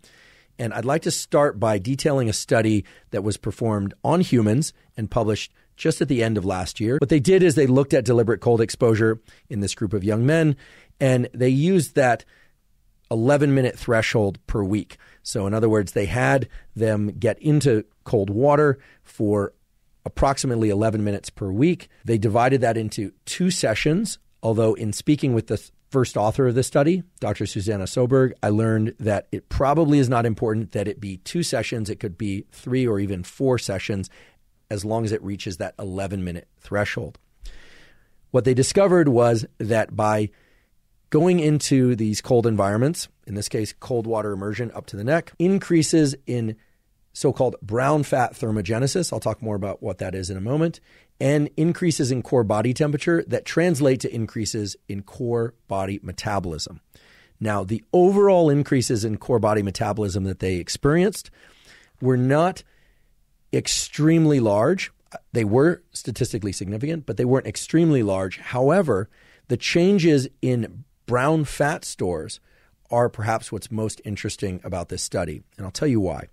And 0.59 0.73
I'd 0.73 0.85
like 0.85 1.03
to 1.03 1.11
start 1.11 1.59
by 1.59 1.79
detailing 1.79 2.29
a 2.29 2.33
study 2.33 2.83
that 3.11 3.23
was 3.23 3.37
performed 3.37 3.93
on 4.03 4.19
humans 4.19 4.73
and 4.97 5.09
published 5.09 5.53
just 5.77 6.01
at 6.01 6.09
the 6.09 6.21
end 6.21 6.37
of 6.37 6.45
last 6.45 6.79
year. 6.79 6.97
What 6.99 7.09
they 7.09 7.21
did 7.21 7.41
is 7.41 7.55
they 7.55 7.65
looked 7.65 7.93
at 7.93 8.05
deliberate 8.05 8.41
cold 8.41 8.61
exposure 8.61 9.21
in 9.49 9.61
this 9.61 9.73
group 9.73 9.93
of 9.93 10.03
young 10.03 10.25
men, 10.25 10.57
and 10.99 11.29
they 11.33 11.49
used 11.49 11.95
that 11.95 12.25
11 13.11 13.53
minute 13.53 13.77
threshold 13.77 14.39
per 14.47 14.63
week. 14.63 14.97
So, 15.21 15.45
in 15.45 15.53
other 15.53 15.69
words, 15.69 15.91
they 15.91 16.05
had 16.05 16.47
them 16.75 17.11
get 17.19 17.37
into 17.39 17.85
cold 18.05 18.29
water 18.29 18.79
for 19.03 19.53
approximately 20.05 20.69
11 20.69 21.03
minutes 21.03 21.29
per 21.29 21.51
week. 21.51 21.89
They 22.05 22.17
divided 22.17 22.61
that 22.61 22.77
into 22.77 23.11
two 23.25 23.51
sessions, 23.51 24.17
although, 24.41 24.73
in 24.73 24.93
speaking 24.93 25.33
with 25.33 25.47
the 25.47 25.61
first 25.91 26.15
author 26.15 26.47
of 26.47 26.55
the 26.55 26.63
study, 26.63 27.03
Dr. 27.19 27.45
Susanna 27.45 27.83
Soberg, 27.83 28.31
I 28.41 28.49
learned 28.49 28.95
that 28.99 29.27
it 29.31 29.49
probably 29.49 29.99
is 29.99 30.09
not 30.09 30.25
important 30.25 30.71
that 30.71 30.87
it 30.87 31.01
be 31.01 31.17
two 31.17 31.43
sessions. 31.43 31.89
It 31.89 31.99
could 31.99 32.17
be 32.17 32.45
three 32.51 32.87
or 32.87 32.99
even 32.99 33.23
four 33.23 33.59
sessions 33.59 34.09
as 34.69 34.85
long 34.85 35.03
as 35.03 35.11
it 35.11 35.21
reaches 35.21 35.57
that 35.57 35.75
11 35.77 36.23
minute 36.23 36.47
threshold. 36.61 37.19
What 38.31 38.45
they 38.45 38.53
discovered 38.53 39.09
was 39.09 39.45
that 39.57 39.93
by 39.95 40.29
going 41.11 41.39
into 41.39 41.95
these 41.95 42.21
cold 42.21 42.47
environments, 42.47 43.07
in 43.27 43.35
this 43.35 43.47
case, 43.47 43.73
cold 43.79 44.07
water 44.07 44.31
immersion 44.31 44.71
up 44.73 44.87
to 44.87 44.97
the 44.97 45.03
neck, 45.03 45.33
increases 45.37 46.15
in 46.25 46.55
so 47.13 47.31
called 47.33 47.57
brown 47.61 48.01
fat 48.01 48.33
thermogenesis. 48.33 49.13
I'll 49.13 49.19
talk 49.19 49.41
more 49.41 49.55
about 49.55 49.83
what 49.83 49.99
that 49.99 50.15
is 50.15 50.29
in 50.29 50.37
a 50.37 50.41
moment, 50.41 50.79
and 51.19 51.49
increases 51.57 52.11
in 52.11 52.23
core 52.23 52.45
body 52.45 52.73
temperature 52.73 53.23
that 53.27 53.45
translate 53.45 53.99
to 53.99 54.15
increases 54.15 54.75
in 54.87 55.03
core 55.03 55.53
body 55.67 55.99
metabolism. 56.01 56.79
Now, 57.39 57.63
the 57.63 57.83
overall 57.91 58.49
increases 58.49 59.03
in 59.03 59.17
core 59.17 59.39
body 59.39 59.61
metabolism 59.61 60.23
that 60.23 60.39
they 60.39 60.55
experienced 60.55 61.29
were 61.99 62.17
not 62.17 62.63
extremely 63.51 64.39
large. 64.39 64.91
They 65.33 65.43
were 65.43 65.83
statistically 65.91 66.53
significant, 66.53 67.05
but 67.05 67.17
they 67.17 67.25
weren't 67.25 67.47
extremely 67.47 68.01
large. 68.01 68.37
However, 68.37 69.09
the 69.49 69.57
changes 69.57 70.29
in 70.41 70.85
brown 71.11 71.43
fat 71.43 71.83
stores 71.83 72.39
are 72.89 73.09
perhaps 73.09 73.51
what's 73.51 73.69
most 73.69 73.99
interesting 74.05 74.61
about 74.63 74.87
this 74.87 75.03
study. 75.03 75.43
And 75.57 75.65
I'll 75.65 75.71
tell 75.71 75.89
you 75.89 75.99
why. 75.99 76.29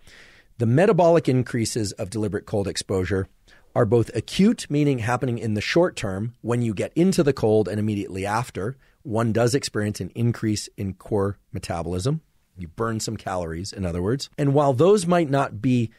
The 0.58 0.66
metabolic 0.66 1.28
increases 1.28 1.90
of 1.94 2.10
deliberate 2.10 2.46
cold 2.46 2.68
exposure 2.68 3.26
are 3.74 3.84
both 3.84 4.14
acute, 4.14 4.70
meaning 4.70 5.00
happening 5.00 5.36
in 5.36 5.54
the 5.54 5.60
short 5.60 5.96
term 5.96 6.34
when 6.42 6.62
you 6.62 6.74
get 6.74 6.92
into 6.94 7.24
the 7.24 7.32
cold 7.32 7.66
and 7.66 7.80
immediately 7.80 8.24
after. 8.24 8.76
One 9.02 9.32
does 9.32 9.52
experience 9.52 10.00
an 10.00 10.12
increase 10.14 10.68
in 10.76 10.94
core 10.94 11.38
metabolism. 11.52 12.20
You 12.56 12.68
burn 12.68 13.00
some 13.00 13.16
calories, 13.16 13.72
in 13.72 13.84
other 13.84 14.00
words. 14.00 14.30
And 14.38 14.54
while 14.54 14.74
those 14.74 15.08
might 15.08 15.28
not 15.28 15.60
be 15.60 15.90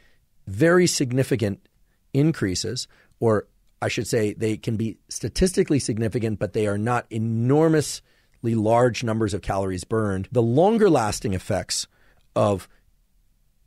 very 0.47 0.87
significant 0.87 1.67
increases, 2.13 2.87
or 3.19 3.45
I 3.81 3.89
should 3.89 4.07
say 4.07 4.31
they 4.31 4.55
can 4.55 4.77
be 4.77 4.99
statistically 5.09 5.79
significant, 5.79 6.39
but 6.39 6.53
they 6.53 6.65
are 6.65 6.77
not 6.77 7.07
enormously 7.09 8.05
large 8.43 9.03
numbers 9.03 9.33
of 9.33 9.41
calories 9.41 9.83
burned, 9.83 10.27
the 10.31 10.41
longer 10.41 10.89
lasting 10.89 11.33
effects 11.33 11.87
of 12.35 12.67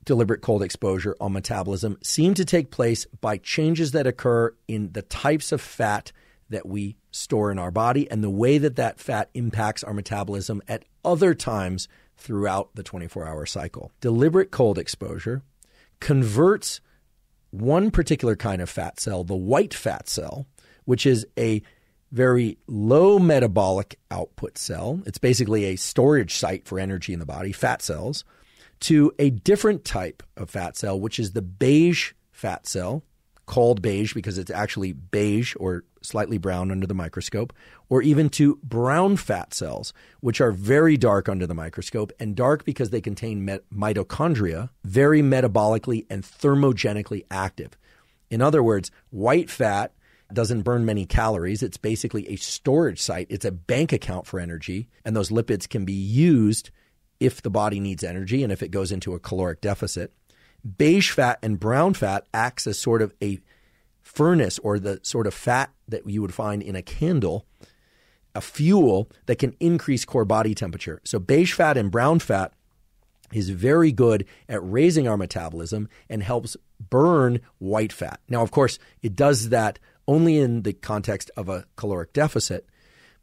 deliberate 0.04 0.40
cold 0.40 0.62
exposure 0.62 1.16
on 1.20 1.32
metabolism 1.32 1.96
seem 2.02 2.34
to 2.34 2.44
take 2.44 2.70
place 2.70 3.06
by 3.20 3.36
changes 3.36 3.92
that 3.92 4.06
occur 4.06 4.54
in 4.66 4.92
the 4.92 5.02
types 5.02 5.52
of 5.52 5.60
fat 5.60 6.12
that 6.50 6.66
we 6.66 6.96
store 7.10 7.50
in 7.50 7.58
our 7.58 7.70
body 7.70 8.10
and 8.10 8.22
the 8.22 8.30
way 8.30 8.58
that 8.58 8.76
that 8.76 8.98
fat 8.98 9.30
impacts 9.34 9.84
our 9.84 9.94
metabolism 9.94 10.62
at 10.68 10.84
other 11.04 11.34
times 11.34 11.88
throughout 12.16 12.74
the 12.74 12.82
24 12.82 13.26
hour 13.26 13.46
cycle. 13.46 13.90
Deliberate 14.00 14.50
cold 14.50 14.78
exposure 14.78 15.42
converts 16.00 16.80
one 17.50 17.90
particular 17.90 18.34
kind 18.34 18.62
of 18.62 18.70
fat 18.70 18.98
cell, 18.98 19.24
the 19.24 19.36
white 19.36 19.74
fat 19.74 20.08
cell, 20.08 20.46
which 20.84 21.06
is 21.06 21.26
a 21.38 21.62
very 22.12 22.58
low 22.68 23.18
metabolic 23.18 23.98
output 24.10 24.58
cell. 24.58 25.00
It's 25.06 25.18
basically 25.18 25.64
a 25.64 25.76
storage 25.76 26.34
site 26.34 26.68
for 26.68 26.78
energy 26.78 27.12
in 27.12 27.18
the 27.18 27.26
body, 27.26 27.52
fat 27.52 27.82
cells, 27.82 28.24
to 28.80 29.12
a 29.18 29.30
different 29.30 29.84
type 29.84 30.22
of 30.36 30.50
fat 30.50 30.76
cell, 30.76 31.00
which 31.00 31.18
is 31.18 31.32
the 31.32 31.42
beige 31.42 32.12
fat 32.30 32.66
cell, 32.66 33.02
called 33.46 33.82
beige 33.82 34.14
because 34.14 34.38
it's 34.38 34.50
actually 34.50 34.92
beige 34.92 35.54
or 35.58 35.84
slightly 36.02 36.38
brown 36.38 36.70
under 36.70 36.86
the 36.86 36.94
microscope, 36.94 37.52
or 37.88 38.02
even 38.02 38.28
to 38.28 38.56
brown 38.62 39.16
fat 39.16 39.54
cells, 39.54 39.92
which 40.20 40.40
are 40.40 40.52
very 40.52 40.96
dark 40.96 41.28
under 41.28 41.46
the 41.46 41.54
microscope 41.54 42.12
and 42.18 42.36
dark 42.36 42.64
because 42.64 42.90
they 42.90 43.00
contain 43.00 43.44
met- 43.44 43.68
mitochondria, 43.70 44.68
very 44.84 45.22
metabolically 45.22 46.06
and 46.10 46.24
thermogenically 46.24 47.24
active. 47.30 47.76
In 48.30 48.40
other 48.40 48.62
words, 48.62 48.90
white 49.10 49.50
doesn't 50.34 50.62
burn 50.62 50.84
many 50.84 51.06
calories. 51.06 51.62
It's 51.62 51.76
basically 51.76 52.28
a 52.28 52.36
storage 52.36 53.00
site, 53.00 53.26
it's 53.30 53.44
a 53.44 53.52
bank 53.52 53.92
account 53.92 54.26
for 54.26 54.40
energy, 54.40 54.88
and 55.04 55.14
those 55.14 55.30
lipids 55.30 55.68
can 55.68 55.84
be 55.84 55.92
used 55.92 56.70
if 57.20 57.42
the 57.42 57.50
body 57.50 57.80
needs 57.80 58.02
energy 58.02 58.42
and 58.42 58.52
if 58.52 58.62
it 58.62 58.70
goes 58.70 58.90
into 58.90 59.14
a 59.14 59.20
caloric 59.20 59.60
deficit 59.60 60.12
beige 60.64 61.10
fat 61.10 61.38
and 61.42 61.58
brown 61.58 61.94
fat 61.94 62.26
acts 62.32 62.66
as 62.66 62.78
sort 62.78 63.02
of 63.02 63.14
a 63.22 63.40
furnace 64.00 64.58
or 64.60 64.78
the 64.78 65.00
sort 65.02 65.26
of 65.26 65.34
fat 65.34 65.70
that 65.88 66.08
you 66.08 66.20
would 66.22 66.34
find 66.34 66.62
in 66.62 66.76
a 66.76 66.82
candle, 66.82 67.46
a 68.34 68.40
fuel 68.40 69.10
that 69.26 69.38
can 69.38 69.54
increase 69.60 70.04
core 70.04 70.24
body 70.24 70.54
temperature. 70.54 71.00
So 71.04 71.18
beige 71.18 71.52
fat 71.52 71.76
and 71.76 71.90
brown 71.90 72.18
fat 72.18 72.52
is 73.32 73.50
very 73.50 73.92
good 73.92 74.26
at 74.48 74.60
raising 74.62 75.08
our 75.08 75.16
metabolism 75.16 75.88
and 76.08 76.22
helps 76.22 76.56
burn 76.90 77.40
white 77.58 77.92
fat. 77.92 78.20
Now, 78.28 78.42
of 78.42 78.50
course, 78.50 78.78
it 79.00 79.16
does 79.16 79.48
that 79.48 79.78
only 80.06 80.38
in 80.38 80.62
the 80.62 80.72
context 80.72 81.30
of 81.36 81.48
a 81.48 81.64
caloric 81.76 82.12
deficit, 82.12 82.66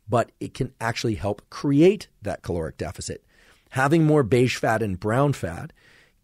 but 0.08 0.32
it 0.40 0.54
can 0.54 0.74
actually 0.82 1.16
help 1.16 1.50
create 1.50 2.08
that 2.22 2.42
caloric 2.42 2.78
deficit. 2.78 3.24
Having 3.72 4.06
more 4.06 4.24
beige 4.24 4.58
fat 4.58 4.82
and 4.82 5.00
brown 5.00 5.34
fat 5.34 5.72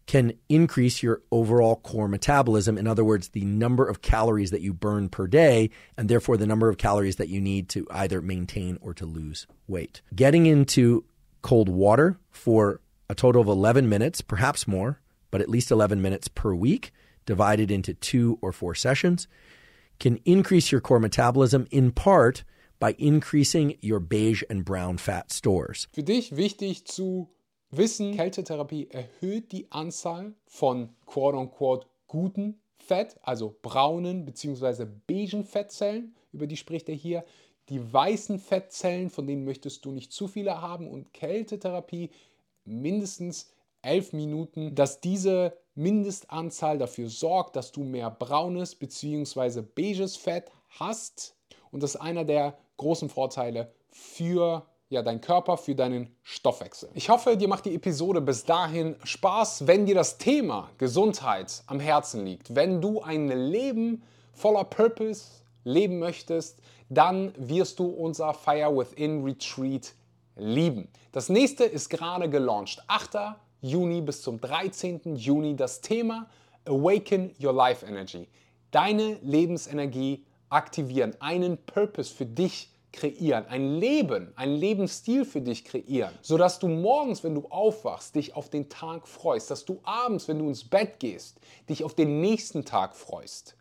can 0.06 0.32
increase 0.48 1.02
your 1.02 1.20
overall 1.32 1.76
core 1.76 2.08
metabolism. 2.08 2.78
In 2.78 2.86
other 2.86 3.04
words, 3.04 3.28
the 3.28 3.44
number 3.44 3.86
of 3.88 4.02
calories 4.02 4.52
that 4.52 4.60
you 4.60 4.72
burn 4.72 5.08
per 5.08 5.26
day, 5.26 5.70
and 5.96 6.08
therefore 6.08 6.36
the 6.36 6.46
number 6.46 6.68
of 6.68 6.78
calories 6.78 7.16
that 7.16 7.28
you 7.28 7.40
need 7.40 7.68
to 7.70 7.86
either 7.90 8.22
maintain 8.22 8.78
or 8.80 8.94
to 8.94 9.04
lose 9.04 9.46
weight. 9.66 10.02
Getting 10.14 10.46
into 10.46 11.04
cold 11.42 11.68
water 11.68 12.18
for 12.30 12.80
a 13.08 13.14
total 13.14 13.42
of 13.42 13.48
11 13.48 13.88
minutes, 13.88 14.20
perhaps 14.20 14.66
more, 14.66 15.00
but 15.30 15.40
at 15.40 15.48
least 15.48 15.70
11 15.70 16.00
minutes 16.00 16.28
per 16.28 16.54
week, 16.54 16.92
divided 17.24 17.70
into 17.70 17.92
two 17.94 18.38
or 18.40 18.52
four 18.52 18.74
sessions, 18.74 19.26
can 19.98 20.18
increase 20.24 20.72
your 20.72 20.80
core 20.80 21.00
metabolism 21.00 21.66
in 21.70 21.92
part 21.92 22.44
by 22.78 22.94
increasing 22.98 23.76
your 23.80 24.00
beige 24.00 24.42
and 24.50 24.64
brown 24.64 24.98
fat 24.98 25.32
stores. 25.32 25.88
Für 25.92 26.02
dich 26.02 26.36
wichtig 26.36 26.86
zu 26.86 27.28
wissen, 27.70 28.14
Kältetherapie 28.14 28.88
erhöht 28.90 29.52
die 29.52 29.70
Anzahl 29.70 30.34
von 30.46 30.90
quote-unquote 31.06 31.86
guten 32.06 32.60
Fett, 32.78 33.16
also 33.22 33.56
braunen 33.62 34.24
bzw. 34.24 34.86
beigen 35.06 35.44
Fettzellen, 35.44 36.14
über 36.32 36.46
die 36.46 36.56
spricht 36.56 36.88
er 36.88 36.94
hier. 36.94 37.24
Die 37.68 37.92
weißen 37.92 38.38
Fettzellen, 38.38 39.10
von 39.10 39.26
denen 39.26 39.44
möchtest 39.44 39.84
du 39.84 39.90
nicht 39.90 40.12
zu 40.12 40.28
viele 40.28 40.60
haben 40.60 40.88
und 40.88 41.12
Kältetherapie 41.12 42.10
mindestens 42.64 43.50
11 43.86 44.12
Minuten, 44.12 44.74
dass 44.74 45.00
diese 45.00 45.56
Mindestanzahl 45.74 46.78
dafür 46.78 47.08
sorgt, 47.08 47.56
dass 47.56 47.72
du 47.72 47.84
mehr 47.84 48.10
braunes 48.10 48.74
bzw. 48.74 49.62
beiges 49.62 50.16
Fett 50.16 50.50
hast. 50.78 51.34
Und 51.70 51.82
das 51.82 51.94
ist 51.94 52.00
einer 52.00 52.24
der 52.24 52.58
großen 52.76 53.08
Vorteile 53.08 53.72
für 53.90 54.66
ja, 54.88 55.02
dein 55.02 55.20
Körper, 55.20 55.56
für 55.56 55.74
deinen 55.74 56.14
Stoffwechsel. 56.22 56.88
Ich 56.94 57.08
hoffe, 57.08 57.36
dir 57.36 57.48
macht 57.48 57.64
die 57.64 57.74
Episode 57.74 58.20
bis 58.20 58.44
dahin 58.44 58.96
Spaß, 59.02 59.66
wenn 59.66 59.86
dir 59.86 59.94
das 59.94 60.18
Thema 60.18 60.70
Gesundheit 60.78 61.62
am 61.66 61.80
Herzen 61.80 62.24
liegt. 62.24 62.54
Wenn 62.54 62.80
du 62.80 63.02
ein 63.02 63.28
Leben 63.28 64.02
voller 64.32 64.64
Purpose 64.64 65.24
leben 65.64 65.98
möchtest, 65.98 66.60
dann 66.88 67.32
wirst 67.36 67.80
du 67.80 67.86
unser 67.86 68.32
Fire 68.32 68.76
Within 68.76 69.24
Retreat 69.24 69.92
lieben. 70.36 70.88
Das 71.10 71.28
nächste 71.28 71.64
ist 71.64 71.88
gerade 71.88 72.30
gelauncht. 72.30 72.84
8. 72.86 73.36
Juni 73.60 74.00
bis 74.00 74.22
zum 74.22 74.40
13. 74.40 75.16
Juni 75.16 75.56
das 75.56 75.80
Thema 75.80 76.28
Awaken 76.66 77.34
Your 77.42 77.52
Life 77.52 77.86
Energy. 77.86 78.28
Deine 78.70 79.18
Lebensenergie 79.22 80.24
aktivieren, 80.48 81.14
einen 81.20 81.56
Purpose 81.56 82.12
für 82.12 82.26
dich 82.26 82.70
kreieren, 82.92 83.46
ein 83.46 83.78
Leben, 83.78 84.32
ein 84.36 84.54
Lebensstil 84.54 85.24
für 85.24 85.40
dich 85.40 85.64
kreieren, 85.64 86.12
sodass 86.22 86.58
du 86.58 86.68
morgens, 86.68 87.22
wenn 87.24 87.34
du 87.34 87.46
aufwachst, 87.48 88.14
dich 88.14 88.34
auf 88.34 88.48
den 88.48 88.68
Tag 88.68 89.06
freust, 89.06 89.50
dass 89.50 89.64
du 89.64 89.80
abends, 89.84 90.28
wenn 90.28 90.38
du 90.38 90.48
ins 90.48 90.64
Bett 90.64 90.98
gehst, 90.98 91.38
dich 91.68 91.84
auf 91.84 91.94
den 91.94 92.20
nächsten 92.20 92.64
Tag 92.64 92.96
freust, 92.96 93.56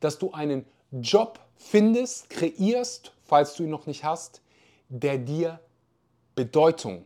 dass 0.00 0.18
du 0.18 0.32
einen 0.32 0.64
Job 0.90 1.38
findest, 1.56 2.30
kreierst, 2.30 3.12
falls 3.22 3.54
du 3.54 3.64
ihn 3.64 3.70
noch 3.70 3.86
nicht 3.86 4.04
hast, 4.04 4.42
der 4.88 5.18
dir 5.18 5.60
Bedeutung 6.34 7.04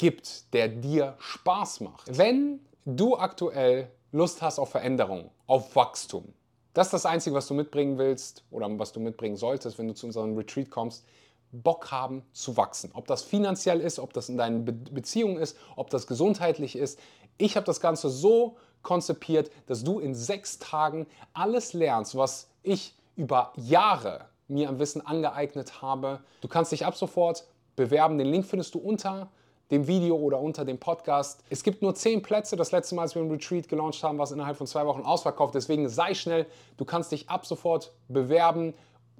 gibt, 0.00 0.52
der 0.54 0.68
dir 0.68 1.14
Spaß 1.18 1.80
macht. 1.80 2.16
Wenn 2.16 2.60
du 2.86 3.16
aktuell 3.16 3.90
Lust 4.12 4.40
hast 4.40 4.58
auf 4.58 4.70
Veränderung, 4.70 5.30
auf 5.46 5.76
Wachstum, 5.76 6.32
das 6.72 6.86
ist 6.86 6.92
das 6.94 7.06
Einzige, 7.06 7.36
was 7.36 7.46
du 7.46 7.54
mitbringen 7.54 7.98
willst 7.98 8.44
oder 8.50 8.66
was 8.78 8.92
du 8.92 9.00
mitbringen 9.00 9.36
solltest, 9.36 9.78
wenn 9.78 9.88
du 9.88 9.94
zu 9.94 10.06
unserem 10.06 10.36
Retreat 10.36 10.70
kommst. 10.70 11.04
Bock 11.52 11.90
haben 11.90 12.22
zu 12.32 12.56
wachsen. 12.56 12.92
Ob 12.94 13.08
das 13.08 13.22
finanziell 13.22 13.80
ist, 13.80 13.98
ob 13.98 14.14
das 14.14 14.28
in 14.28 14.38
deinen 14.38 14.64
Be 14.64 14.72
Beziehungen 14.72 15.36
ist, 15.36 15.56
ob 15.76 15.90
das 15.90 16.06
gesundheitlich 16.06 16.76
ist. 16.76 16.98
Ich 17.36 17.56
habe 17.56 17.66
das 17.66 17.80
Ganze 17.80 18.08
so 18.08 18.56
konzipiert, 18.82 19.50
dass 19.66 19.84
du 19.84 19.98
in 19.98 20.14
sechs 20.14 20.58
Tagen 20.58 21.06
alles 21.34 21.74
lernst, 21.74 22.16
was 22.16 22.48
ich 22.62 22.94
über 23.16 23.52
Jahre 23.56 24.26
mir 24.48 24.68
am 24.68 24.78
Wissen 24.78 25.04
angeeignet 25.04 25.82
habe. 25.82 26.20
Du 26.40 26.48
kannst 26.48 26.72
dich 26.72 26.86
ab 26.86 26.96
sofort 26.96 27.44
bewerben. 27.76 28.16
Den 28.16 28.28
Link 28.28 28.46
findest 28.46 28.74
du 28.74 28.78
unter 28.78 29.28
dem 29.70 29.86
Video 29.86 30.16
oder 30.16 30.40
unter 30.40 30.64
dem 30.64 30.78
Podcast. 30.78 31.44
Es 31.48 31.62
gibt 31.62 31.82
nur 31.82 31.94
zehn 31.94 32.22
Plätze. 32.22 32.56
Das 32.56 32.72
letzte 32.72 32.94
Mal, 32.94 33.02
als 33.02 33.14
wir 33.14 33.22
ein 33.22 33.30
Retreat 33.30 33.68
gelauncht 33.68 34.02
haben, 34.02 34.18
war 34.18 34.24
es 34.24 34.32
innerhalb 34.32 34.56
von 34.56 34.66
zwei 34.66 34.84
Wochen 34.86 35.02
ausverkauft. 35.02 35.54
Deswegen 35.54 35.88
sei 35.88 36.14
schnell. 36.14 36.46
Du 36.76 36.84
kannst 36.84 37.12
dich 37.12 37.28
ab 37.28 37.46
sofort 37.46 37.92
bewerben. 38.08 38.74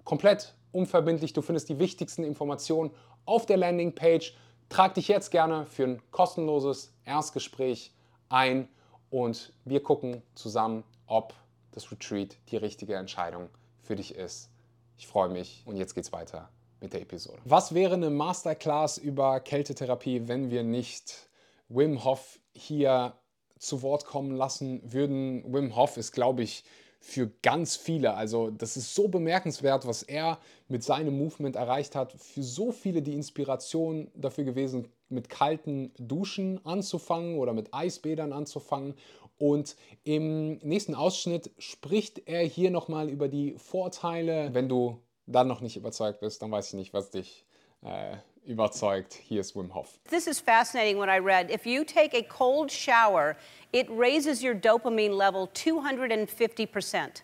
Komplett 0.05 0.55
unverbindlich. 0.73 1.33
Du 1.33 1.43
findest 1.43 1.69
die 1.69 1.79
wichtigsten 1.79 2.25
Informationen 2.25 2.91
auf 3.27 3.47
der 3.47 3.57
Landingpage. 3.57 4.35
Trag 4.69 4.95
dich 4.95 5.09
jetzt 5.09 5.31
gerne 5.31 5.67
für 5.67 5.85
ein 5.85 6.03
kostenloses 6.11 6.93
Erstgespräch 7.05 7.93
ein 8.29 8.69
und 9.11 9.53
wir 9.65 9.83
gucken 9.83 10.23
zusammen, 10.35 10.85
ob 11.07 11.35
das 11.73 11.91
Retreat 11.91 12.37
die 12.51 12.57
richtige 12.57 12.95
Entscheidung 12.95 13.49
für 13.83 13.97
dich 13.97 14.15
ist. 14.15 14.49
Ich 14.97 15.07
freue 15.07 15.29
mich 15.29 15.63
und 15.67 15.77
jetzt 15.77 15.95
geht's 15.95 16.13
weiter 16.13 16.49
mit 16.81 16.93
der 16.93 17.03
Episode. 17.03 17.38
Was 17.45 17.75
wäre 17.75 17.95
eine 17.95 18.11
Masterclass 18.11 18.99
über 18.99 19.40
Kältetherapie, 19.40 20.29
wenn 20.29 20.51
wir 20.51 20.62
nicht 20.62 21.29
Wim 21.69 22.05
Hof 22.05 22.40
hier 22.53 23.14
zu 23.59 23.83
Wort 23.83 24.05
kommen 24.05 24.35
lassen 24.35 24.81
würden? 24.85 25.45
Wim 25.53 25.77
Hof 25.77 25.97
ist, 25.97 26.12
glaube 26.12 26.43
ich, 26.43 26.64
für 27.01 27.31
ganz 27.43 27.77
viele. 27.77 28.14
Also 28.14 28.51
das 28.51 28.77
ist 28.77 28.95
so 28.95 29.09
bemerkenswert, 29.09 29.87
was 29.87 30.03
er 30.03 30.38
mit 30.69 30.85
seinem 30.85 31.16
Movement 31.16 31.57
erreicht 31.57 31.95
hat. 31.97 32.12
Für 32.12 32.43
so 32.43 32.73
viele 32.73 33.01
die 33.01 33.14
Inspiration 33.14 34.11
dafür 34.14 34.45
gewesen, 34.45 34.88
mit 35.09 35.31
kalten 35.31 35.93
Duschen 35.99 36.64
anzufangen 36.64 37.38
oder 37.38 37.55
mit 37.55 37.73
Eisbädern 37.73 38.33
anzufangen. 38.33 38.95
Und 39.38 39.77
im 40.05 40.59
nächsten 40.59 40.95
Ausschnitt 40.95 41.51
spricht 41.59 42.29
er 42.29 42.43
hier 42.43 42.71
nochmal 42.71 43.09
über 43.09 43.29
die 43.29 43.55
Vorteile. 43.57 44.53
Wenn 44.53 44.69
du 44.69 45.01
dann 45.31 45.49
noch 45.49 45.61
nicht 45.61 45.77
überzeugt 45.77 46.21
bist, 46.21 46.43
dann 46.43 46.51
weiß 46.51 46.69
ich 46.69 46.75
nicht, 46.75 46.93
was 46.93 47.11
dich 47.11 47.45
äh, 47.83 48.16
überzeugt. 48.47 49.14
Hier 49.14 49.40
ist 49.40 49.55
Wim 49.55 49.75
Hof. 49.75 49.99
This 50.11 50.27
is 50.27 50.40
fascinating 50.40 50.99
what 50.99 51.09
I 51.09 51.19
read. 51.19 51.51
If 51.51 51.66
you 51.66 51.85
take 51.85 52.14
a 52.14 52.23
cold 52.23 52.71
shower, 52.71 53.37
it 53.73 53.87
raises 53.90 54.43
your 54.43 54.55
dopamine 54.55 55.16
level 55.16 55.49
250%. 55.55 57.23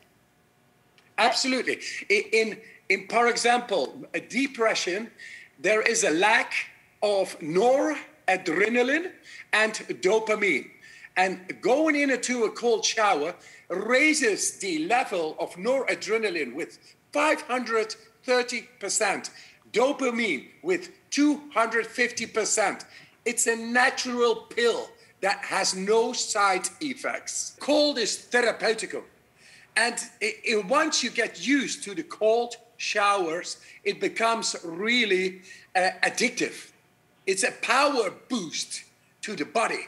Absolutely. 1.19 1.81
In, 2.11 2.59
in, 2.89 3.09
for 3.09 3.29
example, 3.29 3.95
a 4.15 4.21
depression, 4.21 5.11
there 5.59 5.81
is 5.83 6.05
a 6.05 6.11
lack 6.11 6.53
of 7.03 7.39
noradrenaline 7.41 9.13
and 9.53 9.73
dopamine. 10.03 10.71
And 11.17 11.41
going 11.63 11.97
into 11.97 12.45
a 12.45 12.51
cold 12.51 12.85
shower 12.85 13.35
raises 13.71 14.59
the 14.59 14.87
level 14.87 15.35
of 15.41 15.55
noradrenaline 15.57 16.55
with 16.55 16.79
530%, 17.17 19.31
dopamine 19.73 20.49
with 20.63 20.91
250%. 21.11 22.85
It's 23.25 23.47
a 23.47 23.57
natural 23.57 24.35
pill 24.37 24.91
that 25.23 25.39
has 25.39 25.75
no 25.75 26.13
side 26.13 26.69
effects. 26.81 27.57
Cold 27.59 27.97
is 27.99 28.29
therapeutical. 28.31 29.03
And 29.77 29.95
it, 30.21 30.37
it, 30.45 30.63
once 30.67 31.03
you 31.03 31.09
get 31.11 31.45
used 31.47 31.83
to 31.85 31.95
the 31.95 32.03
cold 32.03 32.57
showers, 32.77 33.57
it 33.83 33.99
becomes 34.01 34.55
really 34.63 35.41
uh, 35.75 35.89
addictive. 36.03 36.73
It's 37.27 37.45
a 37.45 37.53
power 37.53 38.13
boost 38.29 38.85
to 39.23 39.35
the 39.35 39.47
body. 39.47 39.87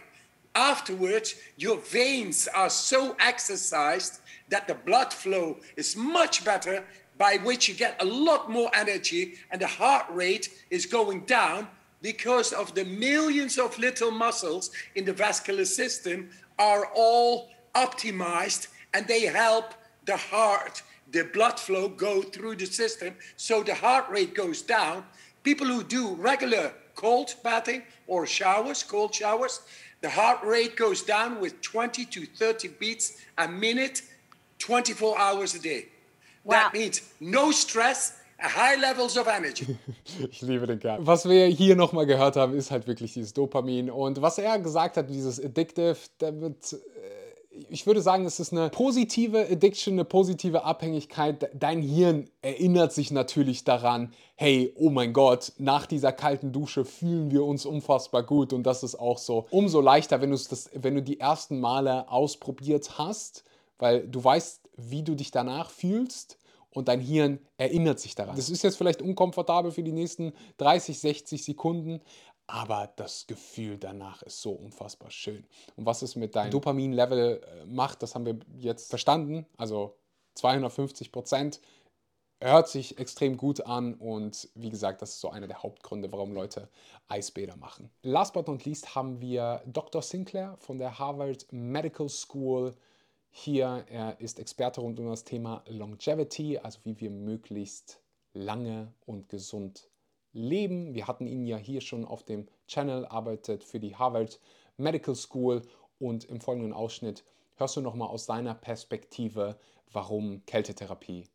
Afterwards, 0.54 1.34
your 1.56 1.76
veins 1.78 2.48
are 2.54 2.70
so 2.70 3.14
exercised 3.20 4.20
that 4.48 4.66
the 4.66 4.74
blood 4.74 5.12
flow 5.12 5.58
is 5.76 5.96
much 5.96 6.44
better, 6.44 6.84
by 7.18 7.36
which 7.42 7.68
you 7.68 7.74
get 7.74 8.00
a 8.00 8.04
lot 8.04 8.50
more 8.50 8.70
energy, 8.72 9.34
and 9.50 9.60
the 9.60 9.66
heart 9.66 10.06
rate 10.10 10.48
is 10.70 10.86
going 10.86 11.20
down 11.22 11.68
because 12.00 12.52
of 12.52 12.74
the 12.74 12.84
millions 12.84 13.58
of 13.58 13.76
little 13.78 14.12
muscles 14.12 14.70
in 14.94 15.04
the 15.04 15.12
vascular 15.12 15.64
system 15.64 16.30
are 16.58 16.88
all 16.94 17.50
optimized 17.74 18.68
and 18.94 19.06
they 19.06 19.26
help 19.26 19.74
the 20.06 20.16
heart, 20.16 20.82
the 21.10 21.24
blood 21.24 21.58
flow 21.58 21.88
go 21.88 22.22
through 22.22 22.56
the 22.56 22.66
system 22.66 23.14
so 23.36 23.62
the 23.62 23.74
heart 23.74 24.08
rate 24.08 24.34
goes 24.34 24.62
down. 24.62 25.04
People 25.42 25.66
who 25.66 25.82
do 25.82 26.14
regular 26.14 26.72
cold 26.94 27.34
bathing 27.42 27.82
or 28.06 28.26
showers, 28.26 28.82
cold 28.82 29.14
showers, 29.14 29.60
the 30.00 30.10
heart 30.10 30.42
rate 30.44 30.76
goes 30.76 31.02
down 31.02 31.40
with 31.40 31.60
20 31.62 32.04
to 32.06 32.26
30 32.26 32.68
beats 32.80 33.20
a 33.38 33.48
minute, 33.48 34.02
24 34.58 35.18
hours 35.18 35.54
a 35.54 35.58
day. 35.58 35.88
Wow. 36.44 36.54
That 36.54 36.72
means 36.72 37.02
no 37.20 37.52
stress, 37.52 38.14
high 38.40 38.80
levels 38.80 39.16
of 39.18 39.26
energy. 39.26 39.76
ich 40.30 40.40
liebe 40.42 40.66
den 40.66 40.78
Kerl. 40.78 40.98
Was 41.00 41.28
wir 41.28 41.46
hier 41.46 41.76
nochmal 41.76 42.06
gehört 42.06 42.36
haben, 42.36 42.54
ist 42.54 42.70
halt 42.70 42.86
wirklich 42.86 43.12
dieses 43.14 43.32
Dopamin. 43.32 43.90
Und 43.90 44.22
was 44.22 44.38
er 44.38 44.58
gesagt 44.58 44.96
hat, 44.96 45.10
dieses 45.10 45.42
Addictive, 45.42 45.96
da 46.18 46.40
wird 46.40 46.76
ich 47.70 47.86
würde 47.86 48.00
sagen, 48.00 48.24
es 48.24 48.40
ist 48.40 48.52
eine 48.52 48.70
positive 48.70 49.48
Addiction, 49.50 49.94
eine 49.94 50.04
positive 50.04 50.64
Abhängigkeit. 50.64 51.50
Dein 51.54 51.82
Hirn 51.82 52.28
erinnert 52.42 52.92
sich 52.92 53.10
natürlich 53.10 53.64
daran, 53.64 54.12
hey, 54.36 54.72
oh 54.76 54.90
mein 54.90 55.12
Gott, 55.12 55.52
nach 55.58 55.86
dieser 55.86 56.12
kalten 56.12 56.52
Dusche 56.52 56.84
fühlen 56.84 57.30
wir 57.30 57.44
uns 57.44 57.66
unfassbar 57.66 58.22
gut 58.22 58.52
und 58.52 58.64
das 58.64 58.82
ist 58.82 58.96
auch 58.96 59.18
so. 59.18 59.46
Umso 59.50 59.80
leichter, 59.80 60.20
wenn, 60.20 60.30
das, 60.30 60.70
wenn 60.74 60.94
du 60.94 61.02
die 61.02 61.20
ersten 61.20 61.60
Male 61.60 62.10
ausprobiert 62.10 62.98
hast, 62.98 63.44
weil 63.78 64.06
du 64.06 64.22
weißt, 64.22 64.67
wie 64.78 65.02
du 65.02 65.14
dich 65.14 65.30
danach 65.30 65.70
fühlst 65.70 66.38
und 66.70 66.88
dein 66.88 67.00
Hirn 67.00 67.40
erinnert 67.56 68.00
sich 68.00 68.14
daran. 68.14 68.36
Das 68.36 68.48
ist 68.48 68.62
jetzt 68.62 68.76
vielleicht 68.76 69.02
unkomfortabel 69.02 69.72
für 69.72 69.82
die 69.82 69.92
nächsten 69.92 70.32
30, 70.58 70.98
60 70.98 71.44
Sekunden, 71.44 72.00
aber 72.46 72.90
das 72.96 73.26
Gefühl 73.26 73.76
danach 73.76 74.22
ist 74.22 74.40
so 74.40 74.52
unfassbar 74.52 75.10
schön. 75.10 75.44
Und 75.76 75.84
was 75.84 76.02
es 76.02 76.16
mit 76.16 76.34
deinem 76.34 76.50
Dopamin-Level 76.50 77.42
äh, 77.42 77.66
macht, 77.66 78.02
das 78.02 78.14
haben 78.14 78.24
wir 78.24 78.38
jetzt 78.56 78.88
verstanden. 78.88 79.46
Also 79.56 79.96
250 80.34 81.12
Prozent 81.12 81.60
hört 82.40 82.68
sich 82.68 82.98
extrem 82.98 83.36
gut 83.36 83.66
an 83.66 83.94
und 83.94 84.48
wie 84.54 84.70
gesagt, 84.70 85.02
das 85.02 85.10
ist 85.10 85.20
so 85.20 85.30
einer 85.30 85.48
der 85.48 85.62
Hauptgründe, 85.62 86.10
warum 86.12 86.32
Leute 86.32 86.68
Eisbäder 87.08 87.56
machen. 87.56 87.90
Last 88.02 88.32
but 88.32 88.46
not 88.46 88.64
least 88.64 88.94
haben 88.94 89.20
wir 89.20 89.62
Dr. 89.66 90.02
Sinclair 90.02 90.56
von 90.58 90.78
der 90.78 90.98
Harvard 90.98 91.46
Medical 91.50 92.08
School 92.08 92.74
hier. 93.30 93.84
Er 93.88 94.20
ist 94.20 94.38
Experte 94.38 94.80
rund 94.80 94.98
um 94.98 95.06
das 95.06 95.24
Thema 95.24 95.62
Longevity, 95.66 96.58
also 96.58 96.80
wie 96.84 97.00
wir 97.00 97.10
möglichst 97.10 98.02
lange 98.32 98.92
und 99.06 99.28
gesund 99.28 99.90
leben. 100.32 100.94
Wir 100.94 101.06
hatten 101.06 101.26
ihn 101.26 101.46
ja 101.46 101.56
hier 101.56 101.80
schon 101.80 102.04
auf 102.04 102.24
dem 102.24 102.48
Channel, 102.66 103.06
arbeitet 103.06 103.64
für 103.64 103.80
die 103.80 103.96
Harvard 103.96 104.40
Medical 104.76 105.14
School 105.14 105.62
und 105.98 106.24
im 106.24 106.40
folgenden 106.40 106.72
Ausschnitt 106.72 107.24
hörst 107.56 107.76
du 107.76 107.80
nochmal 107.80 108.08
aus 108.08 108.26
seiner 108.26 108.54
Perspektive, 108.54 109.58
warum 109.92 110.44
Kältetherapie 110.46 111.28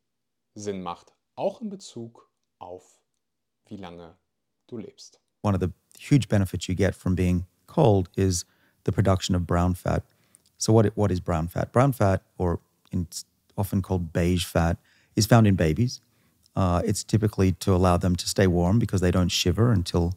Sinn 0.54 0.82
macht, 0.82 1.12
auch 1.34 1.60
in 1.60 1.68
Bezug 1.68 2.30
auf 2.58 3.00
wie 3.66 3.76
lange 3.76 4.16
du 4.66 4.78
lebst. 4.78 5.20
One 5.42 5.56
of 5.56 5.62
the 5.62 5.68
huge 5.98 6.28
benefits 6.28 6.66
you 6.66 6.74
get 6.74 6.94
from 6.94 7.14
being 7.14 7.46
cold 7.66 8.08
is 8.16 8.46
the 8.84 8.92
production 8.92 9.34
of 9.34 9.46
brown 9.46 9.74
fat. 9.74 10.04
So 10.58 10.72
what 10.72 10.86
what 10.96 11.10
is 11.10 11.20
brown 11.20 11.48
fat? 11.48 11.72
Brown 11.72 11.92
fat 11.92 12.22
or 12.38 12.60
often 13.56 13.82
called 13.82 14.12
beige 14.12 14.44
fat 14.44 14.78
is 15.16 15.26
found 15.26 15.46
in 15.46 15.54
babies. 15.54 16.00
Uh, 16.56 16.82
it's 16.84 17.02
typically 17.02 17.52
to 17.52 17.74
allow 17.74 17.96
them 17.96 18.14
to 18.16 18.28
stay 18.28 18.46
warm 18.46 18.78
because 18.78 19.00
they 19.00 19.10
don't 19.10 19.30
shiver 19.30 19.72
until 19.72 20.14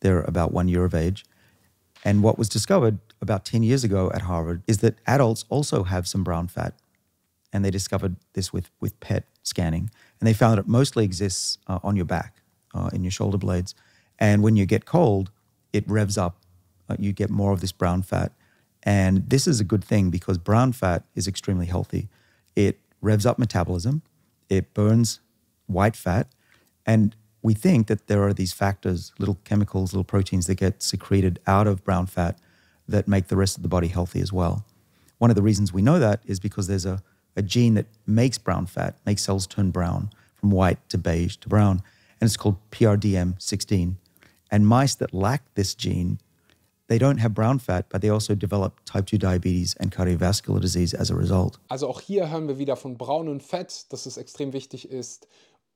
they're 0.00 0.22
about 0.22 0.52
one 0.52 0.68
year 0.68 0.84
of 0.84 0.94
age. 0.94 1.24
And 2.04 2.22
what 2.22 2.38
was 2.38 2.48
discovered 2.48 2.98
about 3.20 3.44
10 3.44 3.62
years 3.62 3.84
ago 3.84 4.10
at 4.14 4.22
Harvard 4.22 4.62
is 4.66 4.78
that 4.78 4.96
adults 5.06 5.44
also 5.48 5.84
have 5.84 6.06
some 6.06 6.24
brown 6.24 6.48
fat. 6.48 6.74
And 7.52 7.64
they 7.64 7.70
discovered 7.70 8.16
this 8.34 8.52
with, 8.52 8.70
with 8.80 8.98
PET 9.00 9.24
scanning. 9.42 9.90
And 10.20 10.26
they 10.26 10.32
found 10.32 10.56
that 10.56 10.60
it 10.60 10.68
mostly 10.68 11.04
exists 11.04 11.58
uh, 11.66 11.80
on 11.82 11.96
your 11.96 12.04
back, 12.04 12.36
uh, 12.72 12.90
in 12.92 13.02
your 13.02 13.10
shoulder 13.10 13.38
blades. 13.38 13.74
And 14.18 14.42
when 14.42 14.56
you 14.56 14.66
get 14.66 14.84
cold, 14.84 15.30
it 15.72 15.84
revs 15.88 16.16
up. 16.16 16.36
Uh, 16.88 16.96
you 16.98 17.12
get 17.12 17.28
more 17.28 17.52
of 17.52 17.60
this 17.60 17.72
brown 17.72 18.02
fat. 18.02 18.32
And 18.82 19.28
this 19.28 19.46
is 19.46 19.60
a 19.60 19.64
good 19.64 19.84
thing 19.84 20.10
because 20.10 20.38
brown 20.38 20.72
fat 20.72 21.04
is 21.14 21.28
extremely 21.28 21.66
healthy. 21.66 22.08
It 22.56 22.78
revs 23.00 23.26
up 23.26 23.38
metabolism, 23.38 24.02
it 24.48 24.72
burns 24.74 25.20
white 25.66 25.96
fat. 25.96 26.28
And 26.86 27.14
we 27.42 27.54
think 27.54 27.86
that 27.86 28.06
there 28.06 28.22
are 28.24 28.34
these 28.34 28.52
factors, 28.52 29.12
little 29.18 29.38
chemicals, 29.44 29.92
little 29.92 30.04
proteins 30.04 30.46
that 30.46 30.56
get 30.56 30.82
secreted 30.82 31.38
out 31.46 31.66
of 31.66 31.84
brown 31.84 32.06
fat 32.06 32.38
that 32.88 33.08
make 33.08 33.28
the 33.28 33.36
rest 33.36 33.56
of 33.56 33.62
the 33.62 33.68
body 33.68 33.88
healthy 33.88 34.20
as 34.20 34.32
well. 34.32 34.64
One 35.18 35.30
of 35.30 35.36
the 35.36 35.42
reasons 35.42 35.72
we 35.72 35.82
know 35.82 35.98
that 35.98 36.20
is 36.26 36.40
because 36.40 36.66
there's 36.66 36.86
a, 36.86 37.02
a 37.36 37.42
gene 37.42 37.74
that 37.74 37.86
makes 38.06 38.38
brown 38.38 38.66
fat, 38.66 38.96
makes 39.06 39.22
cells 39.22 39.46
turn 39.46 39.70
brown 39.70 40.10
from 40.34 40.50
white 40.50 40.86
to 40.88 40.98
beige 40.98 41.36
to 41.36 41.48
brown, 41.48 41.82
and 42.20 42.28
it's 42.28 42.36
called 42.36 42.58
PRDM16. 42.70 43.94
And 44.50 44.66
mice 44.66 44.94
that 44.96 45.14
lack 45.14 45.42
this 45.54 45.74
gene, 45.74 46.18
they 46.90 46.98
don't 46.98 47.20
have 47.20 47.32
brown 47.32 47.58
fat, 47.58 47.88
but 47.88 48.02
they 48.02 48.10
also 48.10 48.34
develop 48.34 48.84
type 48.84 49.06
2 49.06 49.16
diabetes 49.16 49.76
and 49.78 49.90
cardiovascular 49.90 50.60
disease 50.60 50.92
as 50.92 51.10
a 51.10 51.14
result. 51.14 51.58
Also 51.68 51.88
auch 51.88 52.00
hier 52.00 52.30
hören 52.30 52.48
wir 52.48 52.58
wieder 52.58 52.76
von 52.76 52.98
braunem 52.98 53.40
Fett, 53.40 53.90
dass 53.92 54.06
es 54.06 54.16
extrem 54.16 54.52
wichtig 54.52 54.90
ist, 54.90 55.28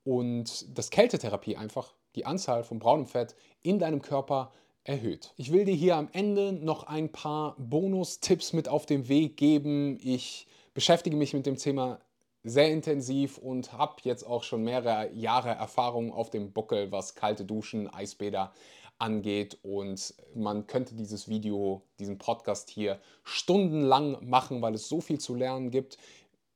und 0.04 0.76
das 0.76 0.90
Kältetherapie 0.90 1.56
einfach 1.56 1.94
die 2.14 2.26
Anzahl 2.26 2.62
von 2.62 2.78
braunem 2.78 3.06
Fett 3.06 3.34
in 3.62 3.78
deinem 3.78 4.02
Körper 4.02 4.52
erhöht. 4.84 5.32
Ich 5.36 5.50
will 5.50 5.64
dir 5.64 5.74
hier 5.74 5.96
am 5.96 6.08
Ende 6.12 6.52
noch 6.52 6.82
ein 6.84 7.10
paar 7.10 7.56
Bonus-Tipps 7.58 8.52
mit 8.52 8.68
auf 8.68 8.84
den 8.84 9.08
Weg 9.08 9.38
geben. 9.38 9.98
Ich 10.02 10.46
beschäftige 10.74 11.16
mich 11.16 11.32
mit 11.32 11.46
dem 11.46 11.56
Thema 11.56 12.00
sehr 12.42 12.70
intensiv 12.70 13.38
und 13.38 13.72
habe 13.72 13.94
jetzt 14.02 14.24
auch 14.26 14.42
schon 14.42 14.62
mehrere 14.62 15.10
Jahre 15.14 15.48
Erfahrung 15.48 16.12
auf 16.12 16.28
dem 16.28 16.52
Buckel, 16.52 16.92
was 16.92 17.14
kalte 17.14 17.46
Duschen, 17.46 17.88
Eisbäder 17.88 18.52
angeht. 18.98 19.58
Und 19.62 20.14
man 20.34 20.66
könnte 20.66 20.94
dieses 20.94 21.28
Video, 21.28 21.82
diesen 21.98 22.18
Podcast 22.18 22.70
hier 22.70 23.00
stundenlang 23.22 24.18
machen, 24.28 24.62
weil 24.62 24.74
es 24.74 24.88
so 24.88 25.00
viel 25.00 25.18
zu 25.18 25.34
lernen 25.34 25.70
gibt. 25.70 25.98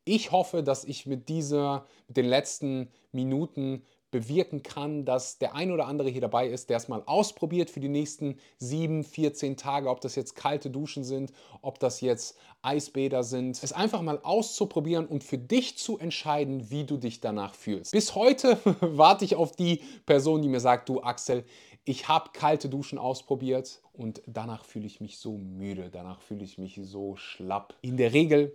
Ich 0.04 0.32
hoffe, 0.32 0.62
dass 0.62 0.84
ich 0.84 1.06
mit 1.06 1.28
dieser, 1.28 1.86
mit 2.06 2.16
den 2.16 2.26
letzten 2.26 2.88
Minuten 3.12 3.82
bewirken 4.10 4.62
kann, 4.62 5.04
dass 5.04 5.38
der 5.38 5.54
ein 5.54 5.70
oder 5.70 5.86
andere 5.86 6.08
hier 6.08 6.20
dabei 6.20 6.48
ist, 6.48 6.70
der 6.70 6.78
es 6.78 6.88
mal 6.88 7.02
ausprobiert 7.04 7.68
für 7.68 7.80
die 7.80 7.88
nächsten 7.88 8.38
7, 8.58 9.04
14 9.04 9.56
Tage, 9.56 9.90
ob 9.90 10.00
das 10.00 10.14
jetzt 10.14 10.34
kalte 10.34 10.70
Duschen 10.70 11.04
sind, 11.04 11.32
ob 11.60 11.78
das 11.78 12.00
jetzt 12.00 12.38
Eisbäder 12.62 13.22
sind. 13.22 13.62
Es 13.62 13.72
einfach 13.72 14.00
mal 14.00 14.18
auszuprobieren 14.22 15.06
und 15.06 15.24
für 15.24 15.38
dich 15.38 15.76
zu 15.76 15.98
entscheiden, 15.98 16.70
wie 16.70 16.84
du 16.84 16.96
dich 16.96 17.20
danach 17.20 17.54
fühlst. 17.54 17.92
Bis 17.92 18.14
heute 18.14 18.58
warte 18.80 19.26
ich 19.26 19.36
auf 19.36 19.52
die 19.52 19.82
Person, 20.06 20.40
die 20.40 20.48
mir 20.48 20.60
sagt, 20.60 20.88
du 20.88 21.02
Axel, 21.02 21.44
ich 21.88 22.06
habe 22.06 22.30
kalte 22.34 22.68
Duschen 22.68 22.98
ausprobiert 22.98 23.80
und 23.94 24.20
danach 24.26 24.66
fühle 24.66 24.84
ich 24.84 25.00
mich 25.00 25.16
so 25.16 25.38
müde, 25.38 25.88
danach 25.90 26.20
fühle 26.20 26.44
ich 26.44 26.58
mich 26.58 26.78
so 26.82 27.16
schlapp. 27.16 27.74
In 27.80 27.96
der 27.96 28.12
Regel 28.12 28.54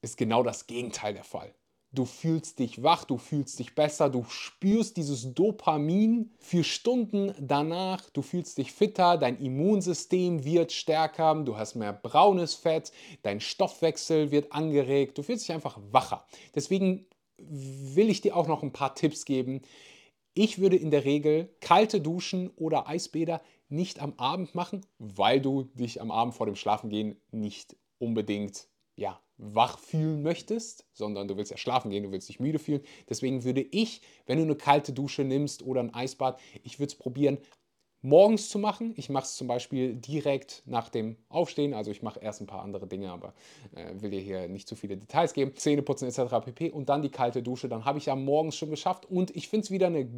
ist 0.00 0.16
genau 0.16 0.42
das 0.42 0.66
Gegenteil 0.66 1.12
der 1.12 1.24
Fall. 1.24 1.54
Du 1.92 2.06
fühlst 2.06 2.58
dich 2.58 2.82
wach, 2.82 3.04
du 3.04 3.18
fühlst 3.18 3.58
dich 3.58 3.74
besser, 3.74 4.08
du 4.08 4.24
spürst 4.24 4.96
dieses 4.96 5.34
Dopamin 5.34 6.30
für 6.38 6.64
Stunden 6.64 7.34
danach, 7.38 8.08
du 8.08 8.22
fühlst 8.22 8.56
dich 8.56 8.72
fitter, 8.72 9.18
dein 9.18 9.38
Immunsystem 9.38 10.42
wird 10.42 10.72
stärker, 10.72 11.34
du 11.44 11.58
hast 11.58 11.74
mehr 11.74 11.92
braunes 11.92 12.54
Fett, 12.54 12.90
dein 13.22 13.40
Stoffwechsel 13.40 14.30
wird 14.30 14.52
angeregt, 14.52 15.18
du 15.18 15.22
fühlst 15.22 15.46
dich 15.46 15.54
einfach 15.54 15.78
wacher. 15.90 16.24
Deswegen 16.54 17.04
will 17.36 18.08
ich 18.08 18.22
dir 18.22 18.34
auch 18.34 18.46
noch 18.46 18.62
ein 18.62 18.72
paar 18.72 18.94
Tipps 18.94 19.26
geben. 19.26 19.60
Ich 20.42 20.58
würde 20.58 20.76
in 20.76 20.90
der 20.90 21.04
Regel 21.04 21.54
kalte 21.60 22.00
Duschen 22.00 22.48
oder 22.56 22.88
Eisbäder 22.88 23.42
nicht 23.68 24.00
am 24.00 24.14
Abend 24.16 24.54
machen, 24.54 24.80
weil 24.96 25.38
du 25.38 25.64
dich 25.74 26.00
am 26.00 26.10
Abend 26.10 26.34
vor 26.34 26.46
dem 26.46 26.56
Schlafengehen 26.56 27.20
nicht 27.30 27.76
unbedingt 27.98 28.66
ja, 28.96 29.20
wach 29.36 29.78
fühlen 29.78 30.22
möchtest, 30.22 30.86
sondern 30.94 31.28
du 31.28 31.36
willst 31.36 31.50
ja 31.50 31.58
schlafen 31.58 31.90
gehen, 31.90 32.04
du 32.04 32.10
willst 32.10 32.30
dich 32.30 32.40
müde 32.40 32.58
fühlen. 32.58 32.80
Deswegen 33.10 33.44
würde 33.44 33.60
ich, 33.60 34.00
wenn 34.24 34.38
du 34.38 34.44
eine 34.44 34.56
kalte 34.56 34.94
Dusche 34.94 35.24
nimmst 35.24 35.62
oder 35.62 35.82
ein 35.82 35.92
Eisbad, 35.92 36.40
ich 36.62 36.78
würde 36.78 36.92
es 36.92 36.98
probieren, 36.98 37.36
morgens 38.02 38.48
zu 38.48 38.58
machen. 38.58 38.94
Ich 38.96 39.10
mache 39.10 39.24
es 39.24 39.36
zum 39.36 39.46
Beispiel 39.46 39.94
direkt 39.94 40.62
nach 40.66 40.88
dem 40.88 41.16
Aufstehen. 41.28 41.74
Also 41.74 41.90
ich 41.90 42.02
mache 42.02 42.20
erst 42.20 42.40
ein 42.40 42.46
paar 42.46 42.62
andere 42.62 42.86
Dinge, 42.86 43.10
aber 43.10 43.34
äh, 43.74 44.00
will 44.00 44.10
dir 44.10 44.20
hier 44.20 44.48
nicht 44.48 44.68
zu 44.68 44.76
viele 44.76 44.96
Details 44.96 45.32
geben. 45.32 45.54
Zähneputzen 45.54 46.08
etc. 46.08 46.44
pp. 46.44 46.70
Und 46.70 46.88
dann 46.88 47.02
die 47.02 47.10
kalte 47.10 47.42
Dusche. 47.42 47.68
Dann 47.68 47.84
habe 47.84 47.98
ich 47.98 48.06
ja 48.06 48.16
morgens 48.16 48.56
schon 48.56 48.70
geschafft. 48.70 49.06
Und 49.06 49.34
ich 49.36 49.48
finde 49.48 49.64
es 49.64 49.70
wieder 49.70 49.88
eine, 49.88 50.08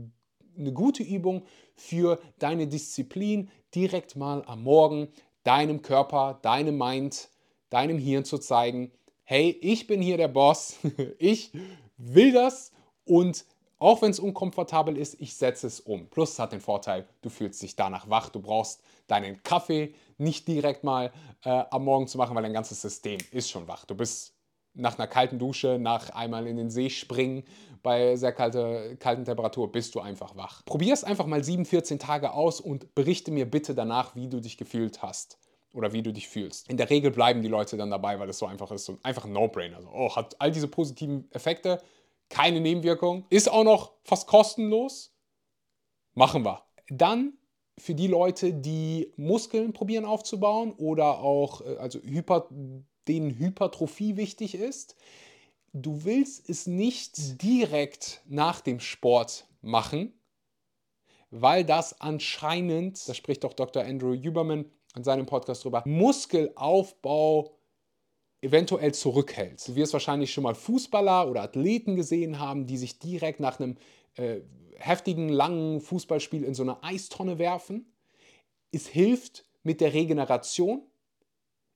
eine 0.57 0.73
gute 0.73 1.03
Übung 1.03 1.43
für 1.75 2.21
deine 2.39 2.67
Disziplin, 2.67 3.51
direkt 3.75 4.17
mal 4.17 4.45
am 4.47 4.63
Morgen 4.63 5.09
deinem 5.45 5.83
Körper, 5.83 6.39
deinem 6.43 6.79
Mind, 6.79 7.29
deinem 7.71 7.99
Hirn 7.99 8.25
zu 8.25 8.39
zeigen, 8.39 8.93
hey, 9.25 9.51
ich 9.61 9.87
bin 9.87 10.01
hier 10.01 10.17
der 10.17 10.29
Boss, 10.29 10.77
ich 11.19 11.51
will 11.97 12.33
das 12.33 12.73
und 13.05 13.45
auch 13.83 14.01
wenn 14.01 14.11
es 14.11 14.21
unkomfortabel 14.21 14.97
ist, 14.97 15.21
ich 15.21 15.35
setze 15.35 15.67
es 15.67 15.81
um. 15.81 16.07
Plus 16.09 16.33
es 16.33 16.39
hat 16.39 16.53
den 16.53 16.61
Vorteil, 16.61 17.07
du 17.21 17.31
fühlst 17.31 17.61
dich 17.63 17.77
danach 17.77 18.09
wach, 18.09 18.29
du 18.29 18.41
brauchst 18.41 18.83
deinen 19.09 19.43
Kaffee 19.43 19.95
nicht 20.19 20.47
direkt 20.47 20.85
mal 20.85 21.13
äh, 21.45 21.65
am 21.71 21.85
Morgen 21.85 22.07
zu 22.07 22.17
machen, 22.17 22.35
weil 22.37 22.45
dein 22.45 22.53
ganzes 22.53 22.81
System 22.81 23.19
ist 23.33 23.51
schon 23.51 23.67
wach. 23.67 23.85
Du 23.85 23.95
bist 23.95 24.35
nach 24.75 24.99
einer 24.99 25.07
kalten 25.07 25.39
Dusche, 25.39 25.79
nach 25.81 26.11
einmal 26.11 26.47
in 26.47 26.57
den 26.57 26.71
See 26.71 26.89
springen 26.91 27.45
bei 27.83 28.15
sehr 28.17 28.33
kalte, 28.33 28.97
kalten 29.01 29.25
Temperatur, 29.25 29.71
bist 29.71 29.95
du 29.95 30.01
einfach 30.01 30.37
wach. 30.37 30.65
Probier 30.65 30.95
es 30.95 31.03
einfach 31.03 31.27
mal 31.27 31.43
7, 31.43 31.65
14 31.65 31.99
Tage 31.99 32.33
aus 32.33 32.61
und 32.61 32.95
berichte 32.95 33.33
mir 33.33 33.51
bitte 33.51 33.75
danach, 33.75 34.15
wie 34.15 34.29
du 34.29 34.41
dich 34.41 34.57
gefühlt 34.57 35.03
hast 35.03 35.39
oder 35.75 35.93
wie 35.93 36.03
du 36.03 36.13
dich 36.13 36.29
fühlst. 36.29 36.71
In 36.71 36.77
der 36.77 36.89
Regel 36.89 37.11
bleiben 37.11 37.43
die 37.43 37.49
Leute 37.49 37.77
dann 37.77 37.91
dabei, 37.91 38.21
weil 38.21 38.29
es 38.29 38.39
so 38.39 38.47
einfach 38.47 38.71
ist. 38.71 38.85
So 38.85 38.99
einfach 39.03 39.25
ein 39.25 39.33
No-Brainer. 39.33 39.79
Also, 39.79 39.91
oh, 39.93 40.15
hat 40.15 40.37
all 40.41 40.53
diese 40.53 40.69
positiven 40.69 41.29
Effekte, 41.33 41.83
keine 42.33 42.61
Nebenwirkung, 42.61 43.27
ist 43.31 43.51
auch 43.51 43.63
noch 43.63 43.93
fast 44.05 44.27
kostenlos. 44.27 45.15
Machen 46.15 46.45
wir. 46.45 46.65
Dann 46.89 47.35
für 47.79 47.95
die 47.95 48.07
Leute, 48.07 48.53
die 48.53 49.13
Muskeln 49.17 49.73
probieren 49.73 50.05
aufzubauen 50.05 50.73
oder 50.73 51.21
auch 51.21 51.61
äh, 51.61 51.77
also 51.77 52.01
Hyper, 52.01 52.49
denen 53.07 53.39
Hypertrophie 53.39 54.17
wichtig 54.17 54.55
ist. 54.55 54.97
Du 55.73 56.05
willst 56.05 56.49
es 56.49 56.67
nicht 56.67 57.43
direkt 57.43 58.23
nach 58.27 58.61
dem 58.61 58.81
Sport 58.81 59.47
machen, 59.63 60.13
weil 61.31 61.65
das 61.65 62.01
anscheinend, 62.01 63.09
das 63.09 63.17
spricht 63.17 63.45
auch 63.45 63.55
Dr. 63.55 63.83
Andrew 63.83 64.15
Huberman 64.15 64.71
in 64.95 65.05
seinem 65.05 65.27
Podcast 65.27 65.65
drüber, 65.65 65.83
Muskelaufbau 65.87 67.57
eventuell 68.43 68.93
zurückhält. 68.93 69.67
Du 69.67 69.77
wirst 69.77 69.93
wahrscheinlich 69.93 70.33
schon 70.33 70.45
mal 70.45 70.55
Fußballer 70.55 71.31
oder 71.31 71.43
Athleten 71.43 71.97
gesehen 71.97 72.39
haben, 72.39 72.67
die 72.67 72.77
sich 72.77 72.99
direkt 72.99 73.41
nach 73.41 73.59
einem 73.59 73.77
äh, 74.17 74.41
heftigen, 74.77 75.29
langen 75.29 75.81
Fußballspiel 75.81 76.45
in 76.45 76.55
so 76.55 76.63
eine 76.63 76.83
Eistonne 76.83 77.39
werfen. 77.39 77.95
Es 78.73 78.89
hilft 78.89 79.47
mit 79.63 79.81
der 79.81 79.95
Regeneration, 79.95 80.83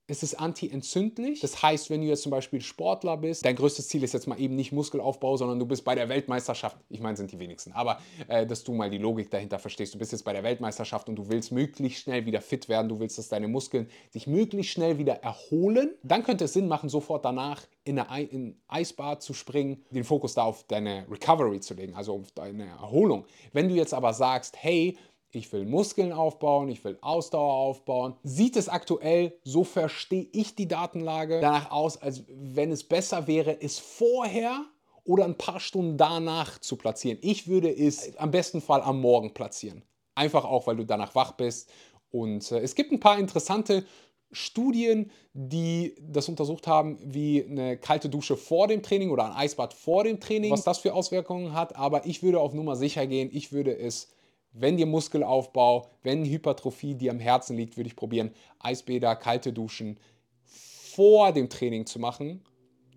es 0.09 0.23
ist 0.23 0.35
anti-entzündlich. 0.35 1.41
Das 1.41 1.63
heißt, 1.63 1.91
wenn 1.91 2.01
du 2.01 2.07
jetzt 2.07 2.23
zum 2.23 2.31
Beispiel 2.31 2.61
Sportler 2.61 3.17
bist, 3.17 3.45
dein 3.45 3.57
größtes 3.57 3.89
Ziel 3.89 4.05
ist 4.05 4.15
jetzt 4.15 4.29
mal 4.29 4.41
eben 4.41 4.55
nicht 4.55 4.71
Muskelaufbau, 4.71 5.37
sondern 5.37 5.59
du 5.59 5.67
bist 5.67 5.85
bei 5.85 5.95
der 5.95 6.09
Weltmeisterschaft. 6.09 6.77
Ich 6.89 7.01
meine, 7.01 7.17
sind 7.17 7.33
die 7.33 7.39
wenigsten. 7.39 7.73
Aber 7.73 7.99
äh, 8.29 8.47
dass 8.47 8.63
du 8.63 8.73
mal 8.73 8.89
die 8.89 8.99
Logik 8.99 9.31
dahinter 9.31 9.59
verstehst. 9.59 9.95
Du 9.95 9.99
bist 9.99 10.13
jetzt 10.13 10.25
bei 10.25 10.33
der 10.33 10.45
Weltmeisterschaft 10.45 11.09
und 11.09 11.17
du 11.17 11.29
willst 11.29 11.51
möglichst 11.51 12.03
schnell 12.03 12.25
wieder 12.25 12.41
fit 12.41 12.69
werden. 12.69 12.89
Du 12.89 13.01
willst, 13.01 13.19
dass 13.19 13.29
deine 13.29 13.49
Muskeln 13.49 13.89
sich 14.11 14.27
möglichst 14.29 14.73
schnell 14.73 14.99
wieder 14.99 15.15
erholen. 15.23 15.95
Dann 16.05 16.23
könnte 16.23 16.45
es 16.45 16.53
Sinn 16.53 16.69
machen, 16.69 16.89
sofort 16.89 17.25
danach 17.25 17.63
in 17.83 17.99
ein 17.99 18.61
Eisbad 18.69 19.23
zu 19.23 19.35
springen, 19.35 19.85
den 19.91 20.05
Fokus 20.05 20.35
da 20.35 20.45
auf 20.45 20.65
deine 20.65 21.07
Recovery 21.11 21.61
zu 21.61 21.75
legen, 21.75 21.95
also 21.95 22.15
auf 22.15 22.31
deine 22.33 22.67
Erholung. 22.67 23.25
Wenn 23.53 23.69
du 23.69 23.75
jetzt 23.75 23.95
aber 23.95 24.13
sagst, 24.13 24.57
hey, 24.59 24.97
ich 25.31 25.53
will 25.53 25.65
Muskeln 25.67 26.13
aufbauen, 26.13 26.69
ich 26.69 26.83
will 26.85 26.99
Ausdauer 27.01 27.55
aufbauen. 27.55 28.15
Sieht 28.23 28.57
es 28.57 28.69
aktuell, 28.69 29.39
so 29.45 29.65
verstehe 29.65 30.29
ich 30.33 30.55
die 30.55 30.69
Datenlage, 30.69 31.41
danach 31.41 31.71
aus, 31.71 32.01
als 32.01 32.25
wenn 32.29 32.71
es 32.71 32.85
besser 32.85 33.27
wäre, 33.27 33.61
es 33.61 33.79
vorher 33.79 34.65
oder 35.05 35.25
ein 35.25 35.39
paar 35.39 35.61
Stunden 35.61 35.97
danach 35.97 36.59
zu 36.61 36.77
platzieren. 36.77 37.19
Ich 37.23 37.47
würde 37.47 37.71
es 37.71 38.17
am 38.17 38.31
besten 38.31 38.61
Fall 38.61 38.83
am 38.83 39.01
Morgen 39.01 39.35
platzieren. 39.35 39.83
Einfach 40.15 40.45
auch, 40.45 40.67
weil 40.67 40.77
du 40.77 40.85
danach 40.85 41.15
wach 41.15 41.33
bist. 41.33 41.71
Und 42.11 42.51
äh, 42.51 42.61
es 42.61 42.75
gibt 42.75 42.93
ein 42.93 43.01
paar 43.01 43.19
interessante 43.19 43.85
Studien, 44.33 45.11
die 45.33 45.95
das 46.01 46.29
untersucht 46.29 46.67
haben, 46.67 46.99
wie 47.03 47.45
eine 47.45 47.77
kalte 47.77 48.09
Dusche 48.09 48.37
vor 48.37 48.67
dem 48.67 48.83
Training 48.83 49.11
oder 49.11 49.27
ein 49.27 49.33
Eisbad 49.33 49.73
vor 49.73 50.05
dem 50.05 50.19
Training, 50.19 50.51
was 50.51 50.65
das 50.65 50.79
für 50.79 50.95
Auswirkungen 50.95 51.53
hat. 51.53 51.77
Aber 51.77 52.07
ich 52.07 52.23
würde 52.23 52.41
auf 52.41 52.53
Nummer 52.53 52.75
sicher 52.75 53.07
gehen. 53.07 53.29
Ich 53.33 53.53
würde 53.53 53.77
es 53.77 54.09
wenn 54.59 54.77
dir 54.77 54.87
Muskelaufbau, 54.87 55.91
wenn 56.03 56.25
Hypertrophie 56.25 56.95
dir 56.95 57.11
am 57.11 57.21
Herzen 57.21 57.57
liegt, 57.57 57.77
würde 57.77 57.89
ich 57.89 57.97
probieren, 57.97 58.33
Eisbäder, 58.59 59.15
kalte 59.17 59.53
Duschen 59.53 59.99
vor 60.45 61.33
dem 61.33 61.49
Training 61.49 61.87
zu 61.87 61.99
machen. 61.99 62.43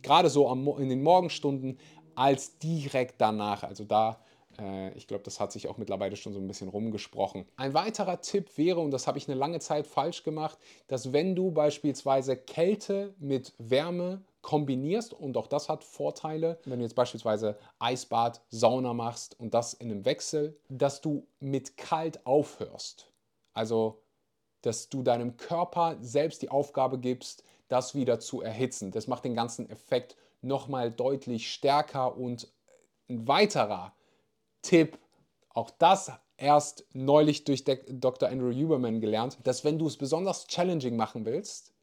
Gerade 0.01 0.29
so 0.29 0.49
in 0.77 0.89
den 0.89 1.03
Morgenstunden 1.03 1.77
als 2.15 2.57
direkt 2.59 3.19
danach. 3.19 3.63
Also 3.63 3.83
da, 3.83 4.21
äh, 4.57 4.93
ich 4.93 5.07
glaube, 5.07 5.23
das 5.23 5.39
hat 5.39 5.51
sich 5.51 5.67
auch 5.67 5.77
mittlerweile 5.77 6.15
schon 6.15 6.33
so 6.33 6.39
ein 6.39 6.47
bisschen 6.47 6.69
rumgesprochen. 6.69 7.45
Ein 7.57 7.73
weiterer 7.73 8.21
Tipp 8.21 8.57
wäre, 8.57 8.79
und 8.79 8.91
das 8.91 9.07
habe 9.07 9.17
ich 9.17 9.27
eine 9.27 9.37
lange 9.37 9.59
Zeit 9.59 9.85
falsch 9.85 10.23
gemacht, 10.23 10.57
dass 10.87 11.11
wenn 11.11 11.35
du 11.35 11.51
beispielsweise 11.51 12.37
Kälte 12.37 13.13
mit 13.19 13.53
Wärme 13.57 14.21
kombinierst 14.41 15.13
und 15.13 15.35
auch 15.37 15.47
das 15.47 15.69
hat 15.69 15.83
Vorteile, 15.83 16.59
wenn 16.65 16.79
du 16.79 16.85
jetzt 16.85 16.95
beispielsweise 16.95 17.57
Eisbad, 17.79 18.41
Sauna 18.49 18.93
machst 18.93 19.39
und 19.39 19.53
das 19.53 19.73
in 19.73 19.91
einem 19.91 20.05
Wechsel, 20.05 20.57
dass 20.69 21.01
du 21.01 21.27
mit 21.39 21.77
kalt 21.77 22.25
aufhörst. 22.25 23.11
Also, 23.53 24.01
dass 24.61 24.89
du 24.89 25.03
deinem 25.03 25.37
Körper 25.37 25.97
selbst 26.01 26.41
die 26.41 26.49
Aufgabe 26.49 26.99
gibst, 26.99 27.43
das 27.67 27.95
wieder 27.95 28.19
zu 28.19 28.41
erhitzen. 28.41 28.91
Das 28.91 29.07
macht 29.07 29.25
den 29.25 29.35
ganzen 29.35 29.69
Effekt 29.69 30.15
nochmal 30.41 30.91
deutlich 30.91 31.51
stärker 31.51 32.17
und 32.17 32.51
ein 33.09 33.27
weiterer 33.27 33.93
Tipp, 34.61 34.97
auch 35.49 35.69
das 35.69 36.11
erst 36.37 36.85
neulich 36.93 37.43
durch 37.43 37.65
Dr. 37.65 38.29
Andrew 38.29 38.51
Huberman 38.53 39.01
gelernt, 39.01 39.37
dass 39.43 39.63
wenn 39.65 39.77
du 39.77 39.87
es 39.87 39.97
besonders 39.97 40.47
challenging 40.47 40.95
machen 40.95 41.25
willst, 41.25 41.73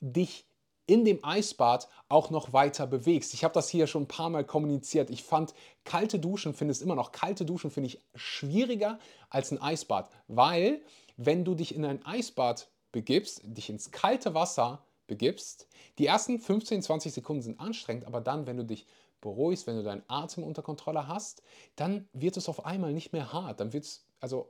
dich 0.00 0.47
in 0.88 1.04
dem 1.04 1.22
Eisbad 1.22 1.86
auch 2.08 2.30
noch 2.30 2.54
weiter 2.54 2.86
bewegst. 2.86 3.34
Ich 3.34 3.44
habe 3.44 3.52
das 3.52 3.68
hier 3.68 3.86
schon 3.86 4.04
ein 4.04 4.08
paar 4.08 4.30
Mal 4.30 4.42
kommuniziert. 4.42 5.10
Ich 5.10 5.22
fand 5.22 5.54
kalte 5.84 6.18
Duschen, 6.18 6.54
finde 6.54 6.72
es 6.72 6.80
immer 6.80 6.94
noch, 6.94 7.12
kalte 7.12 7.44
Duschen 7.44 7.70
finde 7.70 7.88
ich 7.88 8.00
schwieriger 8.14 8.98
als 9.28 9.52
ein 9.52 9.60
Eisbad, 9.60 10.10
weil 10.28 10.80
wenn 11.18 11.44
du 11.44 11.54
dich 11.54 11.74
in 11.74 11.84
ein 11.84 12.04
Eisbad 12.06 12.68
begibst, 12.90 13.42
dich 13.44 13.68
ins 13.68 13.90
kalte 13.90 14.32
Wasser 14.32 14.82
begibst, 15.06 15.68
die 15.98 16.06
ersten 16.06 16.38
15, 16.38 16.82
20 16.82 17.12
Sekunden 17.12 17.42
sind 17.42 17.60
anstrengend, 17.60 18.06
aber 18.06 18.22
dann, 18.22 18.46
wenn 18.46 18.56
du 18.56 18.64
dich 18.64 18.86
beruhigst, 19.20 19.66
wenn 19.66 19.76
du 19.76 19.82
deinen 19.82 20.04
Atem 20.08 20.42
unter 20.42 20.62
Kontrolle 20.62 21.06
hast, 21.06 21.42
dann 21.76 22.08
wird 22.14 22.38
es 22.38 22.48
auf 22.48 22.64
einmal 22.64 22.94
nicht 22.94 23.12
mehr 23.12 23.32
hart. 23.32 23.60
Dann 23.60 23.74
wird 23.74 23.84
es, 23.84 24.06
also 24.20 24.48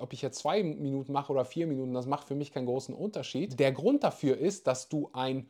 ob 0.00 0.12
ich 0.12 0.20
jetzt 0.20 0.38
zwei 0.38 0.62
Minuten 0.62 1.12
mache 1.12 1.32
oder 1.32 1.44
vier 1.44 1.66
Minuten, 1.66 1.94
das 1.94 2.06
macht 2.06 2.26
für 2.26 2.34
mich 2.34 2.52
keinen 2.52 2.66
großen 2.66 2.94
Unterschied. 2.94 3.58
Der 3.58 3.72
Grund 3.72 4.02
dafür 4.02 4.36
ist, 4.36 4.66
dass 4.66 4.88
du 4.88 5.10
ein 5.12 5.48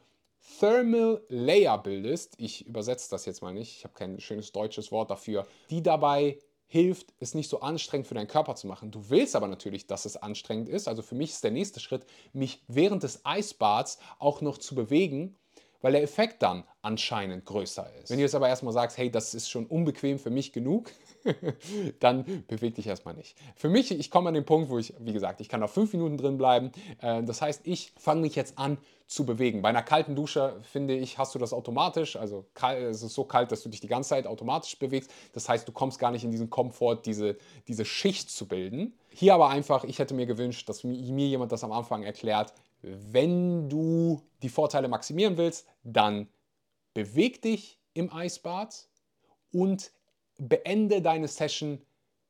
Thermal 0.59 1.23
Layer 1.29 1.79
bildest, 1.79 2.35
ich 2.39 2.67
übersetze 2.67 3.11
das 3.11 3.27
jetzt 3.27 3.43
mal 3.43 3.53
nicht, 3.53 3.77
ich 3.77 3.85
habe 3.85 3.95
kein 3.95 4.21
schönes 4.21 4.53
deutsches 4.53 4.91
Wort 4.91 5.11
dafür, 5.11 5.47
die 5.71 5.83
dabei 5.83 6.39
hilft, 6.67 7.15
es 7.19 7.35
nicht 7.35 7.49
so 7.49 7.61
anstrengend 7.61 8.07
für 8.07 8.15
deinen 8.15 8.29
Körper 8.29 8.55
zu 8.55 8.67
machen. 8.67 8.91
Du 8.91 9.09
willst 9.09 9.35
aber 9.35 9.49
natürlich, 9.49 9.87
dass 9.87 10.05
es 10.05 10.17
anstrengend 10.17 10.69
ist. 10.69 10.87
Also 10.87 11.03
für 11.03 11.15
mich 11.15 11.31
ist 11.31 11.43
der 11.43 11.51
nächste 11.51 11.81
Schritt, 11.81 12.05
mich 12.33 12.63
während 12.69 13.03
des 13.03 13.25
Eisbads 13.25 13.99
auch 14.19 14.43
noch 14.43 14.59
zu 14.59 14.75
bewegen, 14.75 15.35
weil 15.81 15.93
der 15.93 16.03
Effekt 16.03 16.43
dann 16.43 16.65
anscheinend 16.83 17.45
größer 17.47 17.91
ist. 17.97 18.11
Wenn 18.11 18.19
du 18.19 18.23
jetzt 18.23 18.35
aber 18.35 18.49
erstmal 18.49 18.75
sagst, 18.75 18.99
hey, 18.99 19.11
das 19.11 19.33
ist 19.35 19.49
schon 19.49 19.67
unbequem 19.67 20.19
für 20.19 20.31
mich 20.31 20.53
genug, 20.53 20.91
dann 22.01 22.45
beweg 22.47 22.75
dich 22.75 22.87
erstmal 22.87 23.15
nicht. 23.15 23.37
Für 23.57 23.69
mich, 23.69 23.91
ich 23.91 24.11
komme 24.11 24.29
an 24.29 24.35
den 24.35 24.45
Punkt, 24.45 24.71
wo 24.71 24.79
ich, 24.79 24.95
wie 25.01 25.13
gesagt, 25.13 25.41
ich 25.41 25.49
kann 25.49 25.61
noch 25.61 25.71
fünf 25.71 25.93
Minuten 25.93 26.17
drin 26.17 26.39
bleiben. 26.39 26.73
Äh, 27.01 27.23
das 27.23 27.43
heißt, 27.43 27.67
ich 27.67 27.93
fange 27.99 28.23
mich 28.23 28.35
jetzt 28.35 28.59
an 28.59 28.79
zu 29.09 29.25
bewegen. 29.25 29.63
Bei 29.63 29.71
einer 29.71 29.83
kalten 29.83 30.15
Dusche, 30.15 30.61
finde 30.63 30.95
ich, 30.95 31.17
hast 31.17 31.35
du 31.35 31.39
das 31.39 31.55
automatisch. 31.55 32.17
Also 32.17 32.45
es 32.63 33.03
ist 33.03 33.15
so 33.15 33.25
kalt, 33.25 33.51
dass 33.51 33.63
du 33.63 33.71
dich 33.71 33.81
die 33.81 33.89
ganze 33.89 34.11
Zeit 34.11 34.27
automatisch 34.27 34.79
bewegst. 34.79 35.11
Das 35.33 35.49
heißt, 35.49 35.67
du 35.67 35.73
kommst 35.73 35.99
gar 35.99 36.11
nicht 36.11 36.25
in 36.25 36.31
diesen 36.31 36.51
Komfort, 36.51 37.01
diese, 37.07 37.39
diese 37.67 37.87
Schicht 37.87 38.31
zu 38.31 38.47
bilden. 38.47 38.93
Hier 39.09 39.35
aber 39.35 39.49
einfach, 39.49 39.85
ich 39.85 39.99
hätte 39.99 40.13
mir 40.13 40.27
gewünscht, 40.27 40.69
dass 40.69 40.85
mir 40.85 41.27
jemand 41.27 41.53
das 41.53 41.65
am 41.65 41.73
Anfang 41.73 42.03
erklärt. 42.03 42.53
Wenn 42.83 43.71
du 43.71 44.23
die 44.43 44.51
Vorteile 44.51 44.89
maximieren 44.89 45.39
willst, 45.39 45.67
dann 45.83 46.29
beweg 46.93 47.41
dich 47.41 47.79
im 47.95 48.13
Eisbad 48.13 48.89
und 49.53 49.91
beende 50.39 51.03
deine 51.03 51.29
Session 51.29 51.81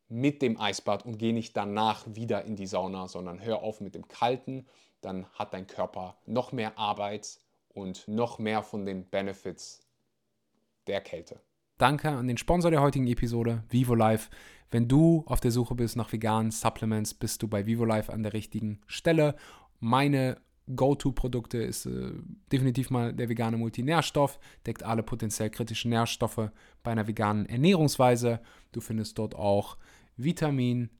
mit 0.09 0.43
dem 0.43 0.59
Eisbad 0.59 1.05
und 1.05 1.19
geh 1.19 1.33
nicht 1.33 1.57
danach 1.57 2.07
wieder 2.07 2.45
in 2.45 2.57
die 2.57 2.67
Sauna, 2.67 3.09
sondern 3.09 3.45
hör 3.45 3.63
auf 3.63 3.81
mit 3.81 3.95
dem 3.95 4.09
Kalten. 4.09 4.67
Dann 5.01 5.27
hat 5.35 5.55
dein 5.55 5.67
Körper 5.67 6.17
noch 6.27 6.53
mehr 6.53 6.79
Arbeit 6.79 7.39
und 7.69 8.09
noch 8.09 8.39
mehr 8.39 8.63
von 8.63 8.87
den 8.87 9.05
Benefits 9.05 9.81
der 10.87 11.01
Kälte. 11.03 11.41
Danke 11.77 12.09
an 12.09 12.27
den 12.27 12.39
Sponsor 12.39 12.71
der 12.71 12.81
heutigen 12.81 13.07
Episode, 13.07 13.63
Vivo 13.69 13.95
Life. 13.95 14.31
Wenn 14.71 14.89
du 14.89 15.23
auf 15.27 15.41
der 15.41 15.53
Suche 15.53 15.75
bist 15.75 15.97
nach 15.97 16.13
veganen 16.13 16.51
Supplements, 16.51 17.15
bist 17.15 17.43
du 17.43 17.49
bei 17.49 17.67
Vivo 17.67 17.85
Life 17.85 18.13
an 18.13 18.23
der 18.23 18.33
richtigen 18.33 18.81
Stelle. 18.87 19.37
Meine 19.79 20.41
Go-To-Produkte 20.75 21.59
ist 21.59 21.87
äh, 21.87 22.13
definitiv 22.53 22.91
mal 22.91 23.13
der 23.13 23.29
vegane 23.29 23.57
Multinährstoff, 23.57 24.39
deckt 24.67 24.83
alle 24.83 25.03
potenziell 25.03 25.51
kritischen 25.51 25.91
Nährstoffe 25.91 26.51
bei 26.83 26.91
einer 26.91 27.07
veganen 27.07 27.47
Ernährungsweise. 27.47 28.41
Du 28.73 28.81
findest 28.81 29.19
dort 29.19 29.35
auch 29.35 29.77
Vitamin 30.17 30.91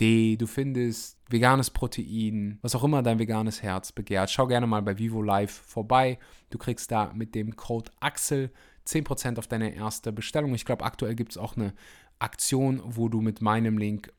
D, 0.00 0.36
du 0.36 0.46
findest 0.46 1.18
veganes 1.28 1.70
Protein, 1.70 2.58
was 2.62 2.74
auch 2.74 2.84
immer 2.84 3.02
dein 3.02 3.18
veganes 3.18 3.62
Herz 3.62 3.92
begehrt. 3.92 4.30
Schau 4.30 4.46
gerne 4.46 4.66
mal 4.66 4.80
bei 4.80 4.98
Vivo 4.98 5.20
Life 5.20 5.62
vorbei. 5.66 6.18
Du 6.48 6.56
kriegst 6.56 6.90
da 6.90 7.12
mit 7.14 7.34
dem 7.34 7.54
Code 7.56 7.90
AXEL 8.00 8.50
10% 8.86 9.38
auf 9.38 9.46
deine 9.46 9.74
erste 9.74 10.10
Bestellung. 10.10 10.54
Ich 10.54 10.64
glaube, 10.64 10.84
aktuell 10.84 11.14
gibt 11.14 11.32
es 11.32 11.38
auch 11.38 11.56
eine 11.56 11.74
Aktion, 12.18 12.82
wo 12.84 13.08
du 13.08 13.20
mit 13.20 13.42
meinem 13.42 13.76
Link 13.76 14.12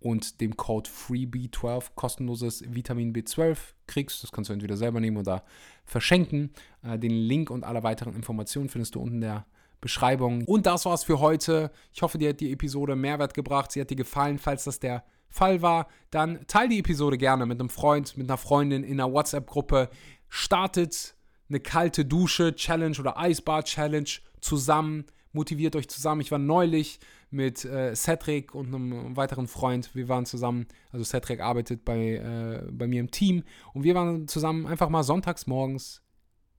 und 0.00 0.40
dem 0.40 0.56
Code 0.56 0.88
FREEB12 0.88 1.90
kostenloses 1.94 2.62
Vitamin 2.72 3.12
B12 3.12 3.56
kriegst. 3.86 4.22
Das 4.22 4.30
kannst 4.30 4.48
du 4.48 4.54
entweder 4.54 4.76
selber 4.76 5.00
nehmen 5.00 5.16
oder 5.16 5.44
verschenken. 5.84 6.50
Äh, 6.82 6.98
den 6.98 7.10
Link 7.10 7.50
und 7.50 7.64
alle 7.64 7.82
weiteren 7.82 8.14
Informationen 8.14 8.68
findest 8.68 8.94
du 8.94 9.00
unten 9.00 9.16
in 9.16 9.20
der 9.22 9.46
Beschreibung. 9.80 10.44
Und 10.44 10.66
das 10.66 10.84
war's 10.84 11.04
für 11.04 11.20
heute. 11.20 11.70
Ich 11.92 12.02
hoffe, 12.02 12.18
dir 12.18 12.30
hat 12.30 12.40
die 12.40 12.52
Episode 12.52 12.96
Mehrwert 12.96 13.34
gebracht. 13.34 13.72
Sie 13.72 13.80
hat 13.80 13.90
dir 13.90 13.96
gefallen. 13.96 14.38
Falls 14.38 14.64
das 14.64 14.80
der 14.80 15.04
Fall 15.28 15.62
war, 15.62 15.88
dann 16.10 16.46
teile 16.46 16.70
die 16.70 16.78
Episode 16.78 17.18
gerne 17.18 17.46
mit 17.46 17.60
einem 17.60 17.68
Freund, 17.68 18.16
mit 18.16 18.28
einer 18.28 18.38
Freundin 18.38 18.82
in 18.82 19.00
einer 19.00 19.12
WhatsApp-Gruppe. 19.12 19.90
Startet 20.28 21.14
eine 21.48 21.60
kalte 21.60 22.04
Dusche-Challenge 22.04 22.98
oder 22.98 23.18
Eisbad-Challenge 23.18 24.08
zusammen. 24.40 25.06
Motiviert 25.32 25.76
euch 25.76 25.88
zusammen. 25.88 26.20
Ich 26.20 26.30
war 26.30 26.38
neulich 26.38 26.98
mit 27.30 27.64
äh, 27.64 27.94
Cedric 27.94 28.54
und 28.54 28.74
einem 28.74 29.16
weiteren 29.16 29.46
Freund. 29.46 29.94
Wir 29.94 30.08
waren 30.08 30.26
zusammen, 30.26 30.66
also 30.90 31.04
Cedric 31.04 31.40
arbeitet 31.40 31.84
bei, 31.84 32.16
äh, 32.16 32.70
bei 32.70 32.86
mir 32.86 33.00
im 33.00 33.10
Team 33.10 33.44
und 33.74 33.82
wir 33.82 33.94
waren 33.94 34.28
zusammen 34.28 34.66
einfach 34.66 34.88
mal 34.88 35.02
sonntags 35.02 35.46
morgens 35.46 36.02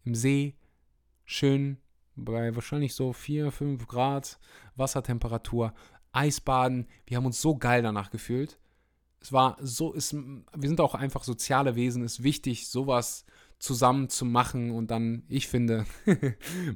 im 0.05 0.15
See, 0.15 0.55
schön 1.25 1.77
bei 2.15 2.53
wahrscheinlich 2.55 2.93
so 2.95 3.13
4, 3.13 3.51
5 3.51 3.87
Grad 3.87 4.39
Wassertemperatur, 4.75 5.73
Eisbaden. 6.11 6.87
Wir 7.05 7.17
haben 7.17 7.25
uns 7.25 7.41
so 7.41 7.57
geil 7.57 7.81
danach 7.81 8.09
gefühlt. 8.11 8.59
Es 9.21 9.33
war 9.33 9.57
so, 9.59 9.93
ist, 9.93 10.13
wir 10.13 10.69
sind 10.69 10.79
auch 10.79 10.95
einfach 10.95 11.23
soziale 11.23 11.75
Wesen, 11.75 12.03
ist 12.03 12.23
wichtig, 12.23 12.67
sowas 12.69 13.25
zusammen 13.59 14.07
zu 14.07 14.25
machen 14.25 14.71
und 14.71 14.89
dann, 14.89 15.23
ich 15.27 15.47
finde, 15.47 15.85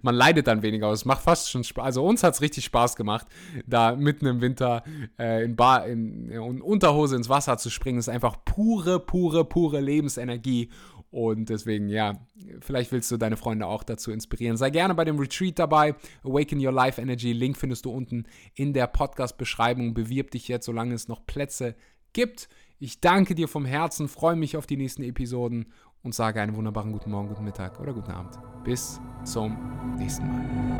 man 0.01 0.13
leidet 0.13 0.47
dann 0.47 0.61
weniger. 0.61 0.91
Es 0.91 1.05
macht 1.05 1.23
fast 1.23 1.49
schon 1.49 1.63
Spaß. 1.63 1.83
Also 1.83 2.05
uns 2.05 2.23
hat 2.23 2.33
es 2.33 2.41
richtig 2.41 2.65
Spaß 2.65 2.97
gemacht, 2.97 3.25
da 3.65 3.95
mitten 3.95 4.25
im 4.25 4.41
Winter 4.41 4.83
äh, 5.17 5.45
in, 5.45 5.55
Bar, 5.55 5.87
in, 5.87 6.29
in 6.29 6.61
Unterhose 6.61 7.15
ins 7.15 7.29
Wasser 7.29 7.57
zu 7.57 7.69
springen. 7.69 7.97
Das 7.97 8.07
ist 8.07 8.13
einfach 8.13 8.43
pure, 8.43 8.99
pure, 8.99 9.45
pure 9.45 9.79
Lebensenergie. 9.79 10.69
Und 11.09 11.49
deswegen, 11.49 11.89
ja, 11.89 12.25
vielleicht 12.59 12.91
willst 12.91 13.11
du 13.11 13.17
deine 13.17 13.37
Freunde 13.37 13.67
auch 13.67 13.83
dazu 13.83 14.11
inspirieren. 14.11 14.57
Sei 14.57 14.71
gerne 14.71 14.95
bei 14.95 15.05
dem 15.05 15.19
Retreat 15.19 15.59
dabei. 15.59 15.95
Awaken 16.23 16.59
Your 16.65 16.71
Life 16.71 16.99
Energy. 16.99 17.33
Link 17.33 17.55
findest 17.55 17.85
du 17.85 17.91
unten 17.91 18.25
in 18.55 18.73
der 18.73 18.87
Podcast-Beschreibung. 18.87 19.93
Bewirb 19.93 20.31
dich 20.31 20.47
jetzt, 20.47 20.65
solange 20.65 20.95
es 20.95 21.07
noch 21.07 21.25
Plätze 21.25 21.75
gibt. 22.13 22.49
Ich 22.79 22.99
danke 22.99 23.35
dir 23.35 23.47
vom 23.47 23.63
Herzen, 23.63 24.09
freue 24.09 24.35
mich 24.35 24.57
auf 24.57 24.65
die 24.65 24.75
nächsten 24.75 25.03
Episoden 25.03 25.71
und 26.03 26.13
sage 26.13 26.41
einen 26.41 26.55
wunderbaren 26.55 26.91
guten 26.91 27.11
Morgen, 27.11 27.29
guten 27.29 27.43
Mittag 27.43 27.79
oder 27.79 27.93
guten 27.93 28.11
Abend. 28.11 28.37
Bis 28.63 28.99
zum 29.23 29.57
nächsten 29.97 30.27
Mal. 30.27 30.79